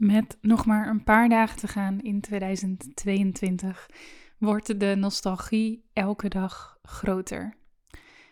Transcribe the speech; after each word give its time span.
Met 0.00 0.38
nog 0.40 0.66
maar 0.66 0.88
een 0.88 1.04
paar 1.04 1.28
dagen 1.28 1.58
te 1.58 1.68
gaan 1.68 2.00
in 2.00 2.20
2022 2.20 3.90
wordt 4.38 4.80
de 4.80 4.94
nostalgie 4.96 5.84
elke 5.92 6.28
dag 6.28 6.78
groter. 6.82 7.56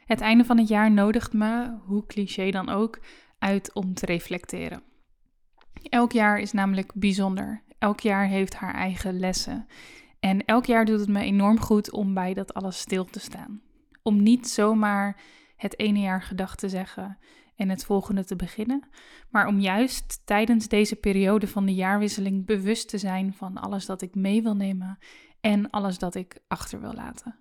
Het 0.05 0.21
einde 0.21 0.45
van 0.45 0.59
het 0.59 0.69
jaar 0.69 0.91
nodigt 0.91 1.33
me, 1.33 1.77
hoe 1.85 2.07
cliché 2.07 2.51
dan 2.51 2.69
ook, 2.69 3.01
uit 3.39 3.73
om 3.73 3.95
te 3.95 4.07
reflecteren. 4.07 4.83
Elk 5.83 6.13
jaar 6.13 6.39
is 6.39 6.53
namelijk 6.53 6.93
bijzonder. 6.95 7.63
Elk 7.79 8.01
jaar 8.01 8.27
heeft 8.27 8.55
haar 8.55 8.75
eigen 8.75 9.19
lessen. 9.19 9.67
En 10.21 10.45
elk 10.45 10.67
jaar 10.67 10.85
doet 10.85 11.01
het 11.01 11.09
me 11.09 11.21
enorm 11.21 11.61
goed 11.61 11.91
om 11.93 12.15
bij 12.15 12.35
dat 12.35 12.55
alles 12.55 12.79
stil 12.79 13.05
te 13.05 13.21
staan. 13.21 13.61
Om 14.03 14.23
niet 14.23 14.49
zomaar 14.49 15.21
het 15.57 15.79
ene 15.79 16.01
jaar 16.01 16.23
gedag 16.23 16.57
te 16.57 16.69
zeggen 16.69 17.19
en 17.59 17.69
het 17.69 17.85
volgende 17.85 18.25
te 18.25 18.37
beginnen, 18.37 18.89
maar 19.31 19.47
om 19.47 19.61
juist 19.61 20.23
tijdens 20.25 20.69
deze 20.69 20.97
periode 20.97 21.47
van 21.47 21.67
de 21.67 21.75
jaarwisseling 21.75 22.47
bewust 22.47 22.89
te 22.89 22.99
zijn 22.99 23.35
van 23.35 23.57
alles 23.57 23.87
dat 23.87 24.03
ik 24.03 24.15
mee 24.15 24.43
wil 24.43 24.57
nemen 24.57 24.99
en 25.41 25.71
alles 25.71 25.99
dat 25.99 26.15
ik 26.15 26.39
achter 26.49 26.81
wil 26.81 26.93
laten. 26.93 27.39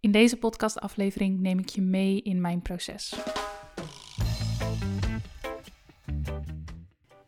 In 0.00 0.10
deze 0.10 0.36
podcastaflevering 0.36 1.40
neem 1.40 1.58
ik 1.58 1.68
je 1.68 1.82
mee 1.82 2.22
in 2.22 2.40
mijn 2.40 2.62
proces. 2.62 3.14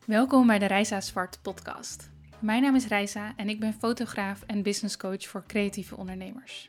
Welkom 0.06 0.46
bij 0.46 0.58
de 0.58 0.66
Reisa 0.66 1.00
Zwart 1.00 1.38
podcast. 1.42 2.10
Mijn 2.38 2.62
naam 2.62 2.74
is 2.74 2.86
Reisa 2.86 3.32
en 3.36 3.48
ik 3.48 3.60
ben 3.60 3.72
fotograaf 3.72 4.42
en 4.42 4.62
business 4.62 4.96
coach 4.96 5.28
voor 5.28 5.44
creatieve 5.46 5.96
ondernemers. 5.96 6.68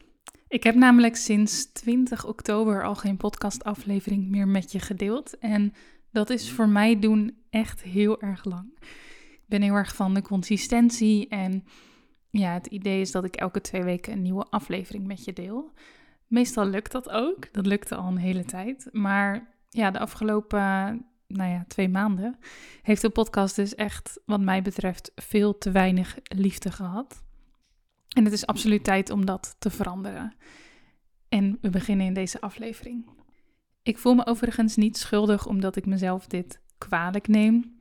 Ik 0.51 0.63
heb 0.63 0.75
namelijk 0.75 1.15
sinds 1.15 1.71
20 1.71 2.25
oktober 2.25 2.83
al 2.83 2.95
geen 2.95 3.17
podcastaflevering 3.17 4.29
meer 4.29 4.47
met 4.47 4.71
je 4.71 4.79
gedeeld. 4.79 5.37
En 5.37 5.73
dat 6.09 6.29
is 6.29 6.51
voor 6.51 6.69
mij 6.69 6.99
doen 6.99 7.37
echt 7.49 7.81
heel 7.81 8.21
erg 8.21 8.45
lang. 8.45 8.69
Ik 9.31 9.45
ben 9.47 9.61
heel 9.61 9.73
erg 9.73 9.95
van 9.95 10.13
de 10.13 10.21
consistentie. 10.21 11.27
En 11.27 11.63
ja, 12.29 12.53
het 12.53 12.65
idee 12.65 13.01
is 13.01 13.11
dat 13.11 13.23
ik 13.23 13.35
elke 13.35 13.61
twee 13.61 13.83
weken 13.83 14.13
een 14.13 14.21
nieuwe 14.21 14.45
aflevering 14.49 15.07
met 15.07 15.23
je 15.23 15.33
deel. 15.33 15.71
Meestal 16.27 16.65
lukt 16.65 16.91
dat 16.91 17.09
ook. 17.09 17.53
Dat 17.53 17.65
lukte 17.65 17.95
al 17.95 18.07
een 18.07 18.17
hele 18.17 18.45
tijd. 18.45 18.89
Maar 18.91 19.55
ja, 19.69 19.91
de 19.91 19.99
afgelopen 19.99 20.59
nou 21.27 21.51
ja, 21.51 21.65
twee 21.67 21.89
maanden 21.89 22.37
heeft 22.81 23.01
de 23.01 23.09
podcast 23.09 23.55
dus 23.55 23.75
echt, 23.75 24.19
wat 24.25 24.41
mij 24.41 24.61
betreft, 24.61 25.11
veel 25.15 25.57
te 25.57 25.71
weinig 25.71 26.17
liefde 26.23 26.71
gehad. 26.71 27.23
En 28.15 28.23
het 28.23 28.33
is 28.33 28.45
absoluut 28.45 28.83
tijd 28.83 29.09
om 29.09 29.25
dat 29.25 29.55
te 29.59 29.69
veranderen. 29.69 30.33
En 31.29 31.57
we 31.61 31.69
beginnen 31.69 32.05
in 32.05 32.13
deze 32.13 32.41
aflevering. 32.41 33.05
Ik 33.83 33.97
voel 33.97 34.13
me 34.13 34.25
overigens 34.25 34.75
niet 34.75 34.97
schuldig 34.97 35.47
omdat 35.47 35.75
ik 35.75 35.85
mezelf 35.85 36.27
dit 36.27 36.61
kwalijk 36.77 37.27
neem. 37.27 37.79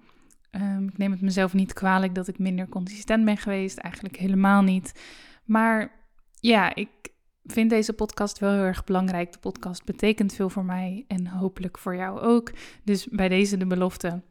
Ehm, 0.51 0.85
ik 0.85 0.99
neem 0.99 1.11
het 1.11 1.21
mezelf 1.21 1.55
niet 1.55 1.73
kwalijk 1.73 2.15
dat 2.15 2.29
ik 2.29 2.39
minder 2.39 2.69
consistent 2.69 3.25
ben 3.25 3.37
geweest, 3.37 3.79
eigenlijk 3.79 4.17
helemaal 4.17 4.63
niet. 4.63 5.01
Maar 5.45 5.93
ja, 6.41 6.75
ik 6.75 6.89
vind 7.45 7.71
deze 7.71 7.93
podcast 7.93 8.39
wel 8.39 8.53
heel 8.53 8.63
erg 8.63 8.85
belangrijk. 8.85 9.33
De 9.33 9.39
podcast 9.39 9.85
betekent 9.85 10.35
veel 10.35 10.51
voor 10.51 10.65
mij 10.65 11.05
en 11.09 11.27
hopelijk 11.27 11.79
voor 11.79 11.97
jou 11.97 12.21
ook. 12.21 12.53
Dus 12.85 13.07
bij 13.11 13.29
deze 13.29 13.57
de 13.57 13.67
belofte 13.67 14.23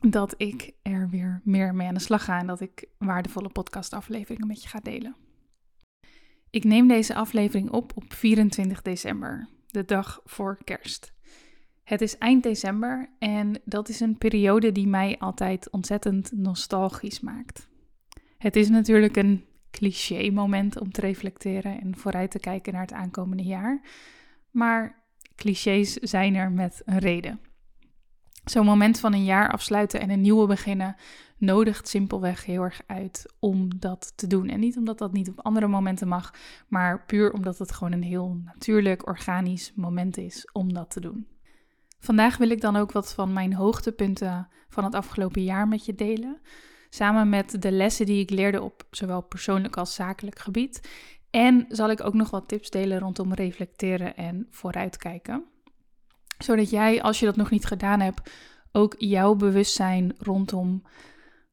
dat 0.00 0.34
ik 0.36 0.72
er 0.82 1.08
weer 1.08 1.40
meer 1.44 1.74
mee 1.74 1.88
aan 1.88 1.94
de 1.94 2.00
slag 2.00 2.24
ga 2.24 2.38
en 2.38 2.46
dat 2.46 2.60
ik 2.60 2.84
waardevolle 2.98 3.48
podcastafleveringen 3.48 4.46
met 4.46 4.62
je 4.62 4.68
ga 4.68 4.80
delen. 4.82 5.16
Ik 6.50 6.64
neem 6.64 6.88
deze 6.88 7.14
aflevering 7.14 7.70
op 7.70 7.92
op 7.94 8.12
24 8.12 8.82
december, 8.82 9.48
de 9.66 9.84
dag 9.84 10.20
voor 10.24 10.58
kerst. 10.64 11.12
Het 11.84 12.00
is 12.00 12.18
eind 12.18 12.42
december 12.42 13.10
en 13.18 13.60
dat 13.64 13.88
is 13.88 14.00
een 14.00 14.18
periode 14.18 14.72
die 14.72 14.86
mij 14.86 15.18
altijd 15.18 15.70
ontzettend 15.70 16.32
nostalgisch 16.32 17.20
maakt. 17.20 17.68
Het 18.38 18.56
is 18.56 18.68
natuurlijk 18.68 19.16
een 19.16 19.44
cliché 19.70 20.30
moment 20.30 20.80
om 20.80 20.92
te 20.92 21.00
reflecteren 21.00 21.80
en 21.80 21.96
vooruit 21.96 22.30
te 22.30 22.38
kijken 22.38 22.72
naar 22.72 22.82
het 22.82 22.92
aankomende 22.92 23.42
jaar, 23.42 23.80
maar 24.50 25.02
clichés 25.34 25.94
zijn 25.94 26.34
er 26.34 26.50
met 26.50 26.82
een 26.84 26.98
reden. 26.98 27.40
Zo'n 28.44 28.64
moment 28.64 29.00
van 29.00 29.12
een 29.12 29.24
jaar 29.24 29.50
afsluiten 29.50 30.00
en 30.00 30.10
een 30.10 30.20
nieuwe 30.20 30.46
beginnen 30.46 30.96
nodigt 31.36 31.88
simpelweg 31.88 32.44
heel 32.44 32.62
erg 32.62 32.80
uit 32.86 33.34
om 33.38 33.78
dat 33.78 34.12
te 34.16 34.26
doen. 34.26 34.48
En 34.48 34.60
niet 34.60 34.76
omdat 34.76 34.98
dat 34.98 35.12
niet 35.12 35.28
op 35.28 35.40
andere 35.40 35.66
momenten 35.66 36.08
mag, 36.08 36.34
maar 36.68 37.04
puur 37.04 37.32
omdat 37.32 37.58
het 37.58 37.72
gewoon 37.72 37.92
een 37.92 38.02
heel 38.02 38.40
natuurlijk, 38.44 39.06
organisch 39.06 39.72
moment 39.74 40.16
is 40.16 40.48
om 40.52 40.72
dat 40.72 40.90
te 40.90 41.00
doen. 41.00 41.26
Vandaag 41.98 42.36
wil 42.36 42.50
ik 42.50 42.60
dan 42.60 42.76
ook 42.76 42.92
wat 42.92 43.14
van 43.14 43.32
mijn 43.32 43.54
hoogtepunten 43.54 44.48
van 44.68 44.84
het 44.84 44.94
afgelopen 44.94 45.42
jaar 45.42 45.68
met 45.68 45.84
je 45.84 45.94
delen. 45.94 46.40
Samen 46.90 47.28
met 47.28 47.62
de 47.62 47.72
lessen 47.72 48.06
die 48.06 48.20
ik 48.20 48.30
leerde 48.30 48.62
op 48.62 48.86
zowel 48.90 49.20
persoonlijk 49.20 49.76
als 49.76 49.94
zakelijk 49.94 50.38
gebied. 50.38 50.88
En 51.30 51.64
zal 51.68 51.90
ik 51.90 52.04
ook 52.04 52.14
nog 52.14 52.30
wat 52.30 52.48
tips 52.48 52.70
delen 52.70 52.98
rondom 52.98 53.32
reflecteren 53.32 54.16
en 54.16 54.46
vooruitkijken 54.50 55.44
zodat 56.42 56.70
jij, 56.70 57.02
als 57.02 57.20
je 57.20 57.26
dat 57.26 57.36
nog 57.36 57.50
niet 57.50 57.64
gedaan 57.64 58.00
hebt, 58.00 58.30
ook 58.72 58.94
jouw 58.98 59.34
bewustzijn 59.34 60.14
rondom 60.18 60.82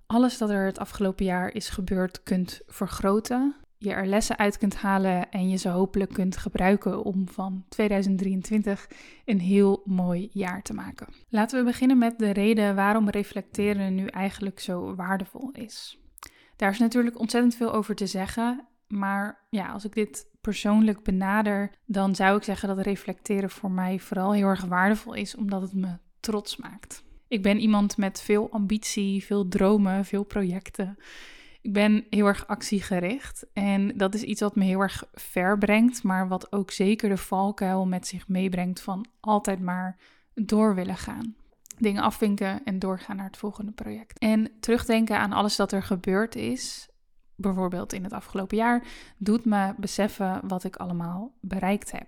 alles 0.07 0.37
dat 0.37 0.49
er 0.49 0.65
het 0.65 0.79
afgelopen 0.79 1.25
jaar 1.25 1.53
is 1.53 1.69
gebeurd 1.69 2.23
kunt 2.23 2.61
vergroten. 2.67 3.55
Je 3.77 3.91
er 3.93 4.05
lessen 4.05 4.37
uit 4.37 4.57
kunt 4.57 4.75
halen 4.75 5.31
en 5.31 5.49
je 5.49 5.57
ze 5.57 5.69
hopelijk 5.69 6.13
kunt 6.13 6.37
gebruiken 6.37 7.03
om 7.03 7.29
van 7.29 7.65
2023 7.69 8.87
een 9.25 9.39
heel 9.39 9.81
mooi 9.85 10.29
jaar 10.31 10.61
te 10.61 10.73
maken. 10.73 11.07
Laten 11.29 11.59
we 11.59 11.65
beginnen 11.65 11.97
met 11.97 12.19
de 12.19 12.31
reden 12.31 12.75
waarom 12.75 13.09
reflecteren 13.09 13.95
nu 13.95 14.05
eigenlijk 14.05 14.59
zo 14.59 14.95
waardevol 14.95 15.49
is. 15.51 15.99
Daar 16.55 16.71
is 16.71 16.79
natuurlijk 16.79 17.19
ontzettend 17.19 17.55
veel 17.55 17.73
over 17.73 17.95
te 17.95 18.07
zeggen, 18.07 18.67
maar 18.87 19.45
ja, 19.49 19.67
als 19.67 19.85
ik 19.85 19.93
dit 19.93 20.27
persoonlijk 20.47 21.03
benader, 21.03 21.71
dan 21.85 22.15
zou 22.15 22.37
ik 22.37 22.43
zeggen 22.43 22.67
dat 22.67 22.85
reflecteren 22.85 23.49
voor 23.49 23.71
mij 23.71 23.99
vooral 23.99 24.33
heel 24.33 24.47
erg 24.47 24.63
waardevol 24.63 25.13
is, 25.13 25.35
omdat 25.35 25.61
het 25.61 25.73
me 25.73 25.97
trots 26.19 26.57
maakt. 26.57 27.03
Ik 27.27 27.43
ben 27.43 27.59
iemand 27.59 27.97
met 27.97 28.21
veel 28.21 28.51
ambitie, 28.51 29.23
veel 29.23 29.47
dromen, 29.47 30.05
veel 30.05 30.23
projecten. 30.23 30.97
Ik 31.61 31.73
ben 31.73 32.05
heel 32.09 32.25
erg 32.25 32.47
actiegericht 32.47 33.45
en 33.53 33.97
dat 33.97 34.13
is 34.13 34.21
iets 34.21 34.41
wat 34.41 34.55
me 34.55 34.63
heel 34.63 34.79
erg 34.79 35.03
ver 35.13 35.57
brengt, 35.57 36.03
maar 36.03 36.27
wat 36.27 36.51
ook 36.51 36.71
zeker 36.71 37.09
de 37.09 37.17
valkuil 37.17 37.85
met 37.85 38.07
zich 38.07 38.27
meebrengt 38.27 38.81
van 38.81 39.05
altijd 39.19 39.59
maar 39.59 39.97
door 40.33 40.75
willen 40.75 40.97
gaan. 40.97 41.35
Dingen 41.77 42.03
afvinken 42.03 42.63
en 42.63 42.79
doorgaan 42.79 43.15
naar 43.15 43.25
het 43.25 43.37
volgende 43.37 43.71
project. 43.71 44.19
En 44.19 44.51
terugdenken 44.59 45.19
aan 45.19 45.31
alles 45.31 45.55
dat 45.55 45.71
er 45.71 45.83
gebeurd 45.83 46.35
is 46.35 46.89
bijvoorbeeld 47.37 47.93
in 47.93 48.03
het 48.03 48.13
afgelopen 48.13 48.57
jaar, 48.57 48.83
doet 49.17 49.45
me 49.45 49.73
beseffen 49.77 50.41
wat 50.47 50.63
ik 50.63 50.75
allemaal 50.75 51.33
bereikt 51.41 51.91
heb. 51.91 52.07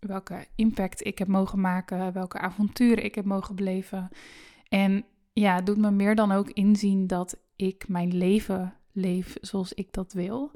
Welke 0.00 0.46
impact 0.54 1.06
ik 1.06 1.18
heb 1.18 1.28
mogen 1.28 1.60
maken, 1.60 2.12
welke 2.12 2.38
avonturen 2.38 3.04
ik 3.04 3.14
heb 3.14 3.24
mogen 3.24 3.56
beleven. 3.56 4.08
En 4.68 5.04
ja, 5.32 5.60
doet 5.60 5.76
me 5.76 5.90
meer 5.90 6.14
dan 6.14 6.32
ook 6.32 6.50
inzien 6.50 7.06
dat 7.06 7.38
ik 7.56 7.88
mijn 7.88 8.16
leven 8.16 8.74
leef 8.92 9.36
zoals 9.40 9.72
ik 9.72 9.92
dat 9.92 10.12
wil. 10.12 10.50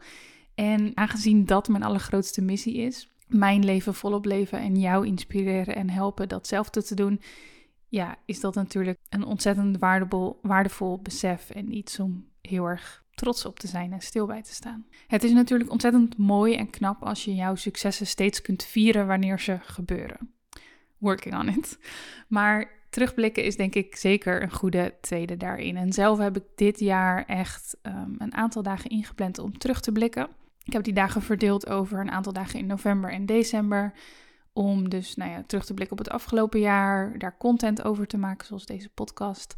En 0.54 0.96
aangezien 0.96 1.44
dat 1.44 1.68
mijn 1.68 1.82
allergrootste 1.82 2.42
missie 2.42 2.76
is, 2.76 3.10
mijn 3.26 3.64
leven 3.64 3.94
volop 3.94 4.24
leven 4.24 4.58
en 4.58 4.76
jou 4.76 5.06
inspireren 5.06 5.74
en 5.74 5.90
helpen 5.90 6.28
datzelfde 6.28 6.82
te 6.82 6.94
doen, 6.94 7.20
ja, 7.88 8.16
is 8.24 8.40
dat 8.40 8.54
natuurlijk 8.54 8.98
een 9.08 9.24
ontzettend 9.24 9.78
waardevol, 9.78 10.38
waardevol 10.42 10.98
besef 10.98 11.50
en 11.50 11.76
iets 11.76 12.00
om 12.00 12.28
heel 12.40 12.64
erg 12.64 12.99
trots 13.20 13.44
op 13.44 13.58
te 13.58 13.66
zijn 13.66 13.92
en 13.92 14.00
stil 14.00 14.26
bij 14.26 14.42
te 14.42 14.54
staan. 14.54 14.86
Het 15.06 15.24
is 15.24 15.32
natuurlijk 15.32 15.70
ontzettend 15.70 16.16
mooi 16.16 16.54
en 16.54 16.70
knap 16.70 17.02
als 17.02 17.24
je 17.24 17.34
jouw 17.34 17.54
successen 17.54 18.06
steeds 18.06 18.42
kunt 18.42 18.64
vieren 18.64 19.06
wanneer 19.06 19.40
ze 19.40 19.58
gebeuren. 19.62 20.32
Working 20.98 21.38
on 21.38 21.48
it. 21.48 21.78
Maar 22.28 22.70
terugblikken 22.90 23.44
is 23.44 23.56
denk 23.56 23.74
ik 23.74 23.96
zeker 23.96 24.42
een 24.42 24.52
goede 24.52 24.94
tweede 25.00 25.36
daarin. 25.36 25.76
En 25.76 25.92
zelf 25.92 26.18
heb 26.18 26.36
ik 26.36 26.44
dit 26.54 26.78
jaar 26.78 27.24
echt 27.26 27.76
um, 27.82 28.14
een 28.18 28.34
aantal 28.34 28.62
dagen 28.62 28.90
ingepland 28.90 29.38
om 29.38 29.58
terug 29.58 29.80
te 29.80 29.92
blikken. 29.92 30.28
Ik 30.64 30.72
heb 30.72 30.84
die 30.84 30.94
dagen 30.94 31.22
verdeeld 31.22 31.68
over 31.68 32.00
een 32.00 32.10
aantal 32.10 32.32
dagen 32.32 32.58
in 32.58 32.66
november 32.66 33.10
en 33.10 33.26
december. 33.26 33.92
Om 34.52 34.88
dus 34.88 35.16
nou 35.16 35.30
ja, 35.30 35.42
terug 35.46 35.64
te 35.64 35.74
blikken 35.74 35.98
op 35.98 36.04
het 36.04 36.14
afgelopen 36.14 36.60
jaar, 36.60 37.18
daar 37.18 37.36
content 37.38 37.82
over 37.82 38.06
te 38.06 38.18
maken, 38.18 38.46
zoals 38.46 38.66
deze 38.66 38.88
podcast. 38.88 39.54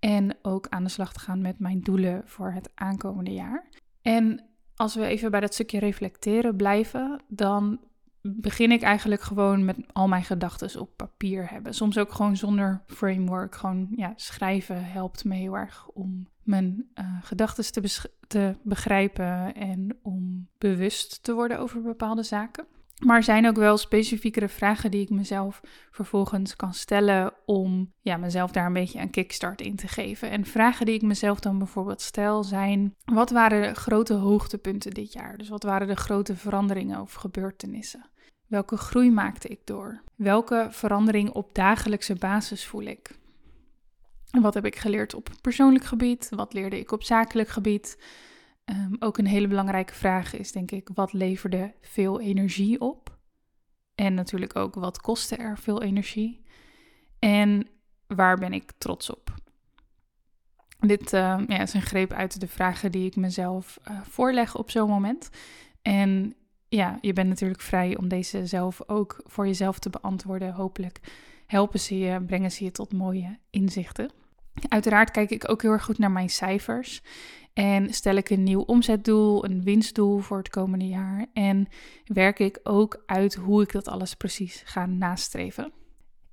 En 0.00 0.36
ook 0.42 0.66
aan 0.68 0.84
de 0.84 0.90
slag 0.90 1.12
te 1.12 1.20
gaan 1.20 1.40
met 1.40 1.58
mijn 1.58 1.80
doelen 1.80 2.22
voor 2.24 2.52
het 2.52 2.70
aankomende 2.74 3.32
jaar. 3.32 3.68
En 4.02 4.44
als 4.76 4.94
we 4.94 5.06
even 5.06 5.30
bij 5.30 5.40
dat 5.40 5.54
stukje 5.54 5.78
reflecteren 5.78 6.56
blijven, 6.56 7.20
dan 7.28 7.80
begin 8.22 8.72
ik 8.72 8.82
eigenlijk 8.82 9.22
gewoon 9.22 9.64
met 9.64 9.76
al 9.92 10.08
mijn 10.08 10.24
gedachten 10.24 10.80
op 10.80 10.96
papier 10.96 11.50
hebben. 11.50 11.74
Soms 11.74 11.98
ook 11.98 12.12
gewoon 12.12 12.36
zonder 12.36 12.82
framework. 12.86 13.54
Gewoon 13.54 13.88
ja, 13.96 14.12
schrijven 14.16 14.84
helpt 14.84 15.24
me 15.24 15.34
heel 15.34 15.56
erg 15.56 15.88
om 15.88 16.28
mijn 16.42 16.90
uh, 16.94 17.16
gedachten 17.22 17.72
te, 17.72 18.10
te 18.26 18.56
begrijpen 18.62 19.54
en 19.54 19.98
om 20.02 20.48
bewust 20.58 21.22
te 21.22 21.32
worden 21.32 21.58
over 21.58 21.82
bepaalde 21.82 22.22
zaken. 22.22 22.66
Maar 23.00 23.16
er 23.16 23.22
zijn 23.22 23.46
ook 23.48 23.56
wel 23.56 23.76
specifiekere 23.76 24.48
vragen 24.48 24.90
die 24.90 25.00
ik 25.00 25.10
mezelf 25.10 25.60
vervolgens 25.90 26.56
kan 26.56 26.74
stellen 26.74 27.32
om 27.46 27.92
ja, 28.00 28.16
mezelf 28.16 28.50
daar 28.50 28.66
een 28.66 28.72
beetje 28.72 29.00
een 29.00 29.10
kickstart 29.10 29.60
in 29.60 29.76
te 29.76 29.88
geven. 29.88 30.30
En 30.30 30.44
vragen 30.44 30.86
die 30.86 30.94
ik 30.94 31.02
mezelf 31.02 31.40
dan 31.40 31.58
bijvoorbeeld 31.58 32.00
stel 32.00 32.44
zijn: 32.44 32.94
wat 33.04 33.30
waren 33.30 33.62
de 33.62 33.74
grote 33.74 34.14
hoogtepunten 34.14 34.90
dit 34.90 35.12
jaar? 35.12 35.38
Dus 35.38 35.48
wat 35.48 35.62
waren 35.62 35.86
de 35.86 35.96
grote 35.96 36.36
veranderingen 36.36 37.00
of 37.00 37.12
gebeurtenissen? 37.12 38.08
Welke 38.46 38.76
groei 38.76 39.10
maakte 39.10 39.48
ik 39.48 39.60
door? 39.64 40.02
Welke 40.16 40.66
verandering 40.70 41.30
op 41.30 41.54
dagelijkse 41.54 42.14
basis 42.14 42.66
voel 42.66 42.82
ik? 42.82 43.18
En 44.30 44.42
wat 44.42 44.54
heb 44.54 44.64
ik 44.64 44.76
geleerd 44.76 45.14
op 45.14 45.30
persoonlijk 45.40 45.84
gebied? 45.84 46.28
Wat 46.30 46.52
leerde 46.52 46.78
ik 46.78 46.92
op 46.92 47.02
zakelijk 47.02 47.48
gebied? 47.48 47.98
Um, 48.70 48.96
ook 48.98 49.18
een 49.18 49.26
hele 49.26 49.48
belangrijke 49.48 49.94
vraag 49.94 50.34
is, 50.34 50.52
denk 50.52 50.70
ik, 50.70 50.88
wat 50.94 51.12
leverde 51.12 51.74
veel 51.80 52.20
energie 52.20 52.80
op? 52.80 53.18
En 53.94 54.14
natuurlijk 54.14 54.56
ook, 54.56 54.74
wat 54.74 55.00
kostte 55.00 55.36
er 55.36 55.58
veel 55.58 55.82
energie? 55.82 56.44
En 57.18 57.68
waar 58.06 58.38
ben 58.38 58.52
ik 58.52 58.72
trots 58.78 59.10
op? 59.10 59.34
Dit 60.78 61.12
uh, 61.12 61.38
ja, 61.46 61.60
is 61.60 61.74
een 61.74 61.82
greep 61.82 62.12
uit 62.12 62.40
de 62.40 62.46
vragen 62.46 62.92
die 62.92 63.06
ik 63.06 63.16
mezelf 63.16 63.78
uh, 63.90 64.00
voorleg 64.02 64.56
op 64.56 64.70
zo'n 64.70 64.88
moment. 64.88 65.30
En 65.82 66.34
ja, 66.68 66.98
je 67.00 67.12
bent 67.12 67.28
natuurlijk 67.28 67.60
vrij 67.60 67.96
om 67.96 68.08
deze 68.08 68.46
zelf 68.46 68.88
ook 68.88 69.20
voor 69.24 69.46
jezelf 69.46 69.78
te 69.78 69.90
beantwoorden. 69.90 70.52
Hopelijk 70.52 71.00
helpen 71.46 71.80
ze 71.80 71.98
je, 71.98 72.20
brengen 72.24 72.52
ze 72.52 72.64
je 72.64 72.70
tot 72.70 72.92
mooie 72.92 73.38
inzichten. 73.50 74.10
Uiteraard 74.68 75.10
kijk 75.10 75.30
ik 75.30 75.50
ook 75.50 75.62
heel 75.62 75.72
erg 75.72 75.84
goed 75.84 75.98
naar 75.98 76.10
mijn 76.10 76.30
cijfers. 76.30 77.02
En 77.60 77.94
stel 77.94 78.14
ik 78.14 78.30
een 78.30 78.42
nieuw 78.42 78.60
omzetdoel, 78.60 79.44
een 79.44 79.62
winstdoel 79.62 80.18
voor 80.18 80.38
het 80.38 80.48
komende 80.48 80.86
jaar. 80.86 81.26
En 81.32 81.68
werk 82.04 82.38
ik 82.38 82.60
ook 82.62 83.02
uit 83.06 83.34
hoe 83.34 83.62
ik 83.62 83.72
dat 83.72 83.88
alles 83.88 84.14
precies 84.14 84.62
ga 84.64 84.86
nastreven. 84.86 85.72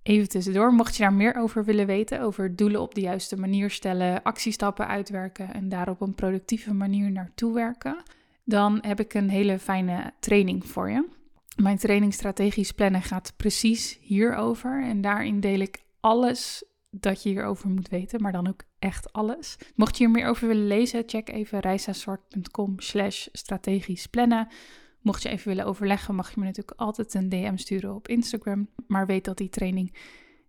Even 0.04 0.30
tussendoor, 0.30 0.74
mocht 0.74 0.96
je 0.96 1.04
daar 1.04 1.14
meer 1.14 1.36
over 1.36 1.66
willen 1.66 1.86
weten, 1.86 2.22
over 2.22 2.56
doelen 2.56 2.82
op 2.82 2.96
de 2.96 3.02
juiste 3.02 3.38
manier 3.38 3.70
stellen, 3.70 4.24
actiestappen 4.24 4.88
uitwerken 4.88 5.54
en 5.54 5.70
daar 5.70 5.90
op 5.90 6.02
een 6.02 6.16
productieve 6.16 6.74
manier 6.74 7.12
naartoe 7.12 7.54
werken, 7.54 8.04
dan 8.44 8.78
heb 8.82 9.00
ik 9.00 9.14
een 9.14 9.30
hele 9.30 9.60
fijne 9.60 10.14
training 10.20 10.66
voor 10.66 10.90
je. 10.90 11.08
Mijn 11.56 11.78
training 11.78 12.14
strategisch 12.14 12.72
plannen 12.72 13.02
gaat 13.02 13.34
precies 13.38 13.98
hierover 14.02 14.84
en 14.84 15.02
daarin 15.02 15.40
deel 15.40 15.60
ik 15.60 15.84
alles 16.00 16.64
dat 16.90 17.24
je 17.24 17.30
hierover 17.30 17.70
moet 17.70 17.90
weten, 17.90 18.22
maar 18.22 18.32
dan 18.32 18.48
ook 18.48 18.64
echt 18.80 19.14
alles. 19.14 19.58
Mocht 19.76 19.98
je 19.98 20.04
hier 20.04 20.14
meer 20.14 20.28
over 20.28 20.48
willen 20.48 20.68
lezen, 20.68 21.04
check 21.06 21.30
even 21.30 21.60
reisasort.com 21.60 22.80
slash 22.80 23.28
strategisch 23.32 24.08
plannen. 24.08 24.48
Mocht 25.02 25.24
je 25.24 25.30
even 25.30 25.48
willen 25.48 25.66
overleggen, 25.66 26.16
mag 26.16 26.34
je 26.34 26.40
me 26.40 26.46
natuurlijk 26.46 26.80
altijd 26.80 27.14
een 27.14 27.30
DM 27.30 27.58
sturen 27.58 27.96
op 27.96 28.08
Instagram. 28.08 28.70
Maar 28.88 29.06
weet 29.06 29.26
dat 29.26 29.38
die 29.38 29.50
training 29.50 29.96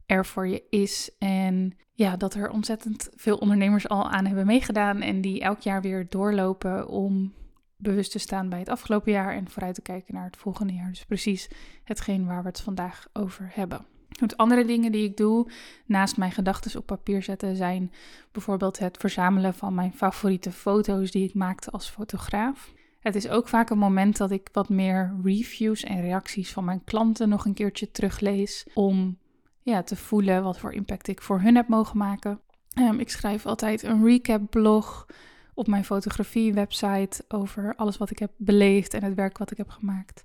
er 0.06 0.26
voor 0.26 0.48
je 0.48 0.62
is. 0.70 1.10
En 1.18 1.76
ja, 1.92 2.16
dat 2.16 2.34
er 2.34 2.50
ontzettend 2.50 3.08
veel 3.16 3.36
ondernemers 3.36 3.88
al 3.88 4.10
aan 4.10 4.26
hebben 4.26 4.46
meegedaan. 4.46 5.00
En 5.00 5.20
die 5.20 5.40
elk 5.40 5.60
jaar 5.60 5.82
weer 5.82 6.06
doorlopen 6.08 6.88
om 6.88 7.32
bewust 7.76 8.10
te 8.12 8.18
staan 8.18 8.48
bij 8.48 8.58
het 8.58 8.68
afgelopen 8.68 9.12
jaar 9.12 9.34
en 9.34 9.48
vooruit 9.48 9.74
te 9.74 9.82
kijken 9.82 10.14
naar 10.14 10.24
het 10.24 10.36
volgende 10.36 10.72
jaar. 10.72 10.88
Dus 10.88 11.04
precies 11.04 11.50
hetgeen 11.84 12.26
waar 12.26 12.42
we 12.42 12.48
het 12.48 12.60
vandaag 12.60 13.08
over 13.12 13.50
hebben. 13.54 13.86
Want 14.08 14.36
andere 14.36 14.64
dingen 14.64 14.92
die 14.92 15.04
ik 15.04 15.16
doe 15.16 15.50
naast 15.86 16.16
mijn 16.16 16.32
gedachten 16.32 16.78
op 16.78 16.86
papier 16.86 17.22
zetten 17.22 17.56
zijn 17.56 17.92
bijvoorbeeld 18.32 18.78
het 18.78 18.96
verzamelen 18.96 19.54
van 19.54 19.74
mijn 19.74 19.92
favoriete 19.94 20.52
foto's 20.52 21.10
die 21.10 21.28
ik 21.28 21.34
maakte 21.34 21.70
als 21.70 21.88
fotograaf. 21.88 22.72
Het 23.00 23.14
is 23.14 23.28
ook 23.28 23.48
vaak 23.48 23.70
een 23.70 23.78
moment 23.78 24.16
dat 24.16 24.30
ik 24.30 24.48
wat 24.52 24.68
meer 24.68 25.16
reviews 25.22 25.82
en 25.82 26.00
reacties 26.00 26.52
van 26.52 26.64
mijn 26.64 26.84
klanten 26.84 27.28
nog 27.28 27.44
een 27.44 27.54
keertje 27.54 27.90
teruglees 27.90 28.66
om 28.74 29.18
ja, 29.62 29.82
te 29.82 29.96
voelen 29.96 30.42
wat 30.42 30.58
voor 30.58 30.72
impact 30.72 31.08
ik 31.08 31.22
voor 31.22 31.40
hun 31.40 31.56
heb 31.56 31.68
mogen 31.68 31.98
maken. 31.98 32.40
Um, 32.78 32.98
ik 32.98 33.10
schrijf 33.10 33.46
altijd 33.46 33.82
een 33.82 34.04
recap 34.04 34.50
blog 34.50 35.06
op 35.54 35.66
mijn 35.66 35.84
fotografie 35.84 36.52
website 36.52 37.24
over 37.28 37.74
alles 37.76 37.96
wat 37.96 38.10
ik 38.10 38.18
heb 38.18 38.30
beleefd 38.36 38.94
en 38.94 39.04
het 39.04 39.14
werk 39.14 39.38
wat 39.38 39.50
ik 39.50 39.56
heb 39.56 39.68
gemaakt. 39.68 40.24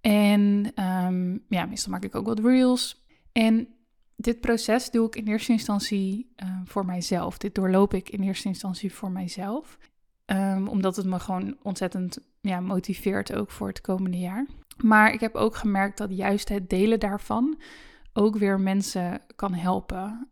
En 0.00 0.72
um, 0.84 1.44
ja, 1.48 1.66
meestal 1.66 1.92
maak 1.92 2.04
ik 2.04 2.14
ook 2.14 2.26
wat 2.26 2.38
reels. 2.38 3.04
En 3.32 3.68
dit 4.16 4.40
proces 4.40 4.90
doe 4.90 5.06
ik 5.06 5.16
in 5.16 5.26
eerste 5.26 5.52
instantie 5.52 6.32
uh, 6.44 6.60
voor 6.64 6.84
mijzelf. 6.84 7.38
Dit 7.38 7.54
doorloop 7.54 7.94
ik 7.94 8.08
in 8.08 8.22
eerste 8.22 8.48
instantie 8.48 8.94
voor 8.94 9.10
mijzelf. 9.10 9.78
Um, 10.26 10.68
omdat 10.68 10.96
het 10.96 11.06
me 11.06 11.20
gewoon 11.20 11.56
ontzettend 11.62 12.18
ja, 12.40 12.60
motiveert 12.60 13.34
ook 13.34 13.50
voor 13.50 13.68
het 13.68 13.80
komende 13.80 14.18
jaar. 14.18 14.46
Maar 14.82 15.12
ik 15.12 15.20
heb 15.20 15.34
ook 15.34 15.56
gemerkt 15.56 15.98
dat 15.98 16.16
juist 16.16 16.48
het 16.48 16.70
delen 16.70 17.00
daarvan 17.00 17.60
ook 18.12 18.36
weer 18.36 18.60
mensen 18.60 19.20
kan 19.36 19.54
helpen. 19.54 20.28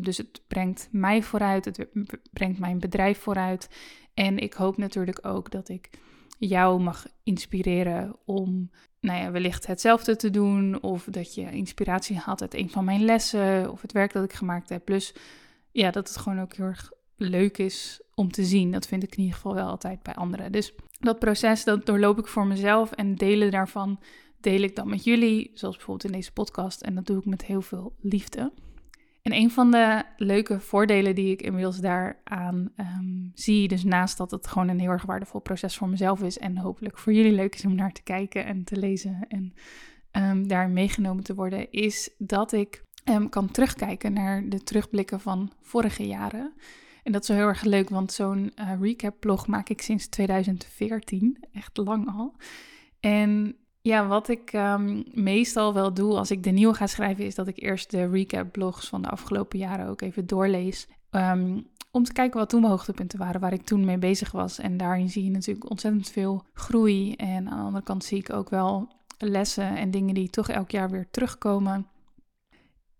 Dus 0.00 0.16
het 0.16 0.42
brengt 0.46 0.88
mij 0.90 1.22
vooruit, 1.22 1.64
het 1.64 1.86
brengt 2.32 2.58
mijn 2.58 2.78
bedrijf 2.78 3.18
vooruit. 3.18 3.68
En 4.14 4.38
ik 4.38 4.52
hoop 4.52 4.76
natuurlijk 4.76 5.26
ook 5.26 5.50
dat 5.50 5.68
ik 5.68 5.90
jou 6.38 6.80
mag 6.80 7.06
inspireren 7.22 8.16
om 8.24 8.70
nou 9.00 9.20
ja, 9.20 9.30
wellicht 9.30 9.66
hetzelfde 9.66 10.16
te 10.16 10.30
doen. 10.30 10.82
Of 10.82 11.04
dat 11.10 11.34
je 11.34 11.50
inspiratie 11.50 12.16
haalt 12.16 12.40
uit 12.40 12.54
een 12.54 12.70
van 12.70 12.84
mijn 12.84 13.04
lessen 13.04 13.70
of 13.70 13.82
het 13.82 13.92
werk 13.92 14.12
dat 14.12 14.24
ik 14.24 14.32
gemaakt 14.32 14.68
heb. 14.68 14.84
Plus 14.84 15.14
ja, 15.72 15.90
dat 15.90 16.08
het 16.08 16.16
gewoon 16.16 16.40
ook 16.40 16.54
heel 16.54 16.66
erg 16.66 16.92
leuk 17.16 17.58
is 17.58 18.00
om 18.14 18.32
te 18.32 18.44
zien. 18.44 18.70
Dat 18.70 18.86
vind 18.86 19.02
ik 19.02 19.12
in 19.12 19.18
ieder 19.18 19.34
geval 19.34 19.54
wel 19.54 19.68
altijd 19.68 20.02
bij 20.02 20.14
anderen. 20.14 20.52
Dus 20.52 20.72
dat 21.00 21.18
proces, 21.18 21.64
dat 21.64 21.86
doorloop 21.86 22.18
ik 22.18 22.26
voor 22.26 22.46
mezelf 22.46 22.92
en 22.92 23.14
delen 23.14 23.50
daarvan 23.50 24.00
deel 24.40 24.60
ik 24.60 24.76
dan 24.76 24.88
met 24.88 25.04
jullie, 25.04 25.50
zoals 25.54 25.76
bijvoorbeeld 25.76 26.12
in 26.12 26.18
deze 26.18 26.32
podcast. 26.32 26.80
En 26.80 26.94
dat 26.94 27.06
doe 27.06 27.18
ik 27.18 27.24
met 27.24 27.44
heel 27.44 27.62
veel 27.62 27.94
liefde. 28.00 28.52
En 29.22 29.32
een 29.32 29.50
van 29.50 29.70
de 29.70 30.02
leuke 30.16 30.60
voordelen 30.60 31.14
die 31.14 31.32
ik 31.32 31.42
inmiddels 31.42 31.80
daaraan 31.80 32.70
um, 32.76 33.30
zie, 33.34 33.68
dus 33.68 33.84
naast 33.84 34.16
dat 34.16 34.30
het 34.30 34.46
gewoon 34.46 34.68
een 34.68 34.80
heel 34.80 34.90
erg 34.90 35.04
waardevol 35.04 35.40
proces 35.40 35.76
voor 35.76 35.88
mezelf 35.88 36.22
is 36.22 36.38
en 36.38 36.58
hopelijk 36.58 36.98
voor 36.98 37.12
jullie 37.12 37.32
leuk 37.32 37.54
is 37.54 37.64
om 37.64 37.74
naar 37.74 37.92
te 37.92 38.02
kijken 38.02 38.44
en 38.44 38.64
te 38.64 38.76
lezen 38.76 39.26
en 39.28 39.52
um, 40.12 40.48
daar 40.48 40.70
meegenomen 40.70 41.24
te 41.24 41.34
worden, 41.34 41.70
is 41.70 42.10
dat 42.18 42.52
ik 42.52 42.82
um, 43.04 43.28
kan 43.28 43.50
terugkijken 43.50 44.12
naar 44.12 44.48
de 44.48 44.62
terugblikken 44.62 45.20
van 45.20 45.52
vorige 45.62 46.06
jaren. 46.06 46.52
En 47.02 47.12
dat 47.12 47.22
is 47.22 47.28
wel 47.28 47.36
heel 47.36 47.46
erg 47.46 47.62
leuk, 47.62 47.88
want 47.88 48.12
zo'n 48.12 48.52
uh, 48.56 48.72
recap-blog 48.80 49.46
maak 49.46 49.68
ik 49.68 49.82
sinds 49.82 50.08
2014, 50.08 51.44
echt 51.52 51.76
lang 51.76 52.08
al. 52.16 52.34
En 53.00 53.56
ja, 53.88 54.06
wat 54.06 54.28
ik 54.28 54.52
um, 54.52 55.04
meestal 55.12 55.74
wel 55.74 55.94
doe 55.94 56.16
als 56.16 56.30
ik 56.30 56.42
de 56.42 56.50
nieuwe 56.50 56.74
ga 56.74 56.86
schrijven, 56.86 57.24
is 57.24 57.34
dat 57.34 57.48
ik 57.48 57.62
eerst 57.62 57.90
de 57.90 58.08
recap-blogs 58.08 58.88
van 58.88 59.02
de 59.02 59.08
afgelopen 59.08 59.58
jaren 59.58 59.88
ook 59.88 60.00
even 60.00 60.26
doorlees. 60.26 60.88
Um, 61.10 61.66
om 61.90 62.04
te 62.04 62.12
kijken 62.12 62.38
wat 62.38 62.48
toen 62.48 62.60
mijn 62.60 62.72
hoogtepunten 62.72 63.18
waren, 63.18 63.40
waar 63.40 63.52
ik 63.52 63.64
toen 63.64 63.84
mee 63.84 63.98
bezig 63.98 64.30
was. 64.30 64.58
En 64.58 64.76
daarin 64.76 65.08
zie 65.08 65.24
je 65.24 65.30
natuurlijk 65.30 65.70
ontzettend 65.70 66.08
veel 66.08 66.44
groei. 66.52 67.14
En 67.14 67.48
aan 67.48 67.58
de 67.58 67.64
andere 67.64 67.84
kant 67.84 68.04
zie 68.04 68.18
ik 68.18 68.32
ook 68.32 68.50
wel 68.50 68.88
lessen 69.18 69.76
en 69.76 69.90
dingen 69.90 70.14
die 70.14 70.30
toch 70.30 70.48
elk 70.48 70.70
jaar 70.70 70.90
weer 70.90 71.06
terugkomen. 71.10 71.86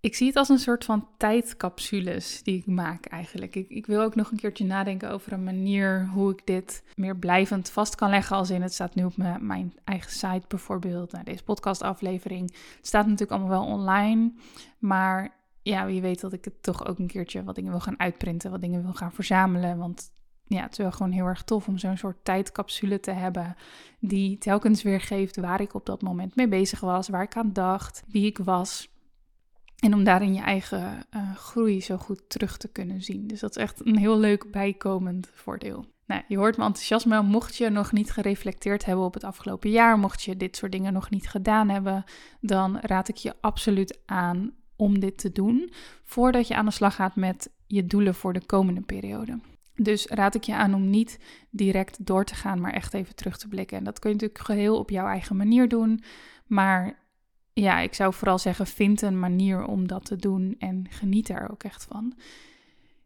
Ik 0.01 0.15
zie 0.15 0.27
het 0.27 0.37
als 0.37 0.49
een 0.49 0.59
soort 0.59 0.85
van 0.85 1.09
tijdcapsules 1.17 2.43
die 2.43 2.59
ik 2.59 2.67
maak 2.67 3.07
eigenlijk. 3.07 3.55
Ik, 3.55 3.69
ik, 3.69 3.87
wil 3.87 4.03
ook 4.03 4.15
nog 4.15 4.31
een 4.31 4.37
keertje 4.37 4.65
nadenken 4.65 5.11
over 5.11 5.33
een 5.33 5.45
manier 5.45 6.09
hoe 6.13 6.33
ik 6.33 6.47
dit 6.47 6.83
meer 6.97 7.17
blijvend 7.17 7.71
vast 7.71 7.95
kan 7.95 8.11
leggen. 8.11 8.37
Als 8.37 8.51
in 8.51 8.63
het 8.63 8.75
staat 8.75 8.95
nu 8.95 9.05
op 9.05 9.17
mijn, 9.17 9.47
mijn 9.47 9.75
eigen 9.85 10.11
site 10.11 10.45
bijvoorbeeld. 10.49 11.13
Nou, 11.13 11.25
deze 11.25 11.43
podcastaflevering 11.43 12.55
staat 12.81 13.05
natuurlijk 13.05 13.31
allemaal 13.31 13.65
wel 13.65 13.75
online. 13.75 14.33
Maar 14.79 15.35
ja, 15.63 15.87
wie 15.87 16.01
weet 16.01 16.21
dat 16.21 16.33
ik 16.33 16.45
het 16.45 16.63
toch 16.63 16.87
ook 16.87 16.99
een 16.99 17.07
keertje 17.07 17.45
wat 17.45 17.55
dingen 17.55 17.71
wil 17.71 17.81
gaan 17.81 18.01
uitprinten. 18.01 18.51
Wat 18.51 18.61
dingen 18.61 18.83
wil 18.83 18.95
gaan 18.95 19.13
verzamelen. 19.13 19.79
Want 19.79 20.11
ja, 20.45 20.63
het 20.63 20.73
is 20.73 20.79
wel 20.79 20.93
gewoon 20.93 21.13
heel 21.13 21.27
erg 21.27 21.43
tof 21.43 21.69
om 21.69 21.79
zo'n 21.79 21.97
soort 21.97 22.25
tijdcapsule 22.25 23.01
te 23.01 23.11
hebben. 23.11 23.57
Die 24.01 24.39
telkens 24.39 24.83
weer 24.83 25.01
geeft 25.01 25.37
waar 25.37 25.61
ik 25.61 25.75
op 25.75 25.87
dat 25.87 26.03
moment 26.03 26.37
mee 26.37 26.49
bezig 26.49 26.81
was. 26.81 27.09
Waar 27.09 27.23
ik 27.23 27.37
aan 27.37 27.53
dacht. 27.53 28.03
Wie 28.09 28.27
ik 28.27 28.39
was. 28.39 28.89
En 29.79 29.95
om 29.95 30.05
daarin 30.05 30.35
je 30.35 30.41
eigen 30.41 31.07
uh, 31.17 31.35
groei 31.37 31.81
zo 31.81 31.97
goed 31.97 32.23
terug 32.29 32.57
te 32.57 32.69
kunnen 32.69 33.03
zien. 33.03 33.27
Dus 33.27 33.41
dat 33.41 33.51
is 33.51 33.63
echt 33.63 33.87
een 33.87 33.97
heel 33.97 34.19
leuk 34.19 34.51
bijkomend 34.51 35.31
voordeel. 35.35 35.85
Nou, 36.07 36.23
je 36.29 36.37
hoort 36.37 36.57
mijn 36.57 36.69
enthousiasme. 36.69 37.23
Mocht 37.23 37.57
je 37.57 37.71
nog 37.71 37.93
niet 37.93 38.11
gereflecteerd 38.11 38.85
hebben 38.85 39.05
op 39.05 39.15
het 39.15 39.25
afgelopen 39.25 39.71
jaar, 39.71 39.99
mocht 39.99 40.23
je 40.23 40.37
dit 40.37 40.57
soort 40.57 40.73
dingen 40.73 40.93
nog 40.93 41.11
niet 41.11 41.29
gedaan 41.29 41.69
hebben, 41.69 42.05
dan 42.41 42.79
raad 42.81 43.09
ik 43.09 43.17
je 43.17 43.35
absoluut 43.41 43.99
aan 44.07 44.53
om 44.77 45.01
dit 45.01 45.19
te 45.19 45.33
doen 45.33 45.73
voordat 46.05 46.49
je 46.49 46.55
aan 46.55 46.65
de 46.65 46.71
slag 46.71 46.95
gaat 46.95 47.17
met 47.17 47.51
je 47.67 47.87
doelen 47.87 48.15
voor 48.15 48.33
de 48.33 48.47
komende 48.47 48.81
periode. 48.81 49.39
Dus 49.75 50.07
raad 50.07 50.35
ik 50.35 50.43
je 50.43 50.55
aan 50.55 50.75
om 50.75 50.91
niet 50.91 51.19
direct 51.51 52.07
door 52.07 52.25
te 52.25 52.35
gaan, 52.35 52.61
maar 52.61 52.73
echt 52.73 52.95
even 52.95 53.15
terug 53.15 53.39
te 53.39 53.49
blikken. 53.49 53.79
En 53.79 53.85
dat 53.85 53.99
kun 53.99 54.11
je 54.11 54.17
natuurlijk 54.17 54.45
geheel 54.45 54.79
op 54.79 54.91
jouw 54.91 55.07
eigen 55.07 55.37
manier 55.37 55.69
doen. 55.69 56.03
Maar 56.47 56.99
ja, 57.61 57.79
ik 57.79 57.95
zou 57.95 58.15
vooral 58.15 58.39
zeggen, 58.39 58.67
vind 58.67 59.03
een 59.03 59.19
manier 59.19 59.65
om 59.65 59.89
dat 59.89 60.05
te 60.05 60.17
doen 60.17 60.55
en 60.59 60.87
geniet 60.91 61.29
er 61.29 61.51
ook 61.51 61.63
echt 61.63 61.85
van. 61.85 62.15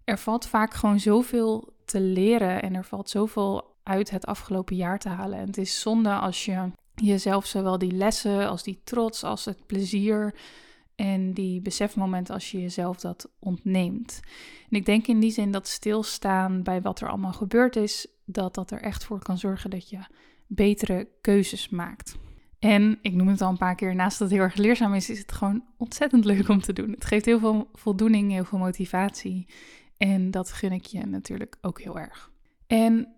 Er 0.04 0.18
valt 0.18 0.47
vaak 0.47 0.75
gewoon 0.75 1.00
zoveel 1.00 1.73
te 1.85 2.00
leren 2.00 2.62
en 2.62 2.75
er 2.75 2.85
valt 2.85 3.11
zoveel 3.11 3.76
uit 3.82 4.11
het 4.11 4.26
afgelopen 4.26 4.76
jaar 4.76 4.99
te 4.99 5.09
halen. 5.09 5.38
En 5.38 5.47
het 5.47 5.59
is 5.59 5.80
zonde 5.80 6.14
als 6.14 6.44
je 6.44 6.71
jezelf 6.94 7.47
zowel 7.47 7.78
die 7.78 7.92
lessen 7.92 8.49
als 8.49 8.62
die 8.62 8.80
trots, 8.85 9.25
als 9.25 9.44
het 9.44 9.66
plezier 9.66 10.35
en 10.94 11.32
die 11.32 11.61
besefmomenten 11.61 12.35
als 12.35 12.50
je 12.50 12.61
jezelf 12.61 13.00
dat 13.00 13.30
ontneemt. 13.38 14.21
En 14.71 14.76
ik 14.76 14.87
denk 14.87 15.06
in 15.06 15.21
die 15.21 15.30
zin 15.30 15.50
dat 15.50 15.68
stilstaan 15.68 16.62
bij 16.62 16.80
wat 16.82 17.00
er 17.00 17.09
allemaal 17.09 17.32
gebeurd 17.32 17.76
is, 17.76 18.06
dat 18.25 18.54
dat 18.54 18.71
er 18.71 18.80
echt 18.80 19.04
voor 19.04 19.23
kan 19.23 19.38
zorgen 19.38 19.71
dat 19.71 19.90
je 19.90 19.99
betere 20.47 21.09
keuzes 21.21 21.68
maakt. 21.68 22.16
En 22.62 22.99
ik 23.00 23.12
noem 23.12 23.28
het 23.28 23.40
al 23.40 23.50
een 23.50 23.57
paar 23.57 23.75
keer, 23.75 23.95
naast 23.95 24.19
dat 24.19 24.28
het 24.28 24.37
heel 24.37 24.47
erg 24.47 24.57
leerzaam 24.57 24.95
is, 24.95 25.11
is 25.11 25.19
het 25.19 25.33
gewoon 25.33 25.64
ontzettend 25.76 26.25
leuk 26.25 26.49
om 26.49 26.61
te 26.61 26.73
doen. 26.73 26.90
Het 26.90 27.04
geeft 27.04 27.25
heel 27.25 27.38
veel 27.38 27.71
voldoening, 27.73 28.31
heel 28.31 28.45
veel 28.45 28.59
motivatie. 28.59 29.47
En 29.97 30.31
dat 30.31 30.52
gun 30.52 30.73
ik 30.73 30.85
je 30.85 31.07
natuurlijk 31.07 31.57
ook 31.61 31.81
heel 31.81 31.99
erg. 31.99 32.31
En 32.66 33.09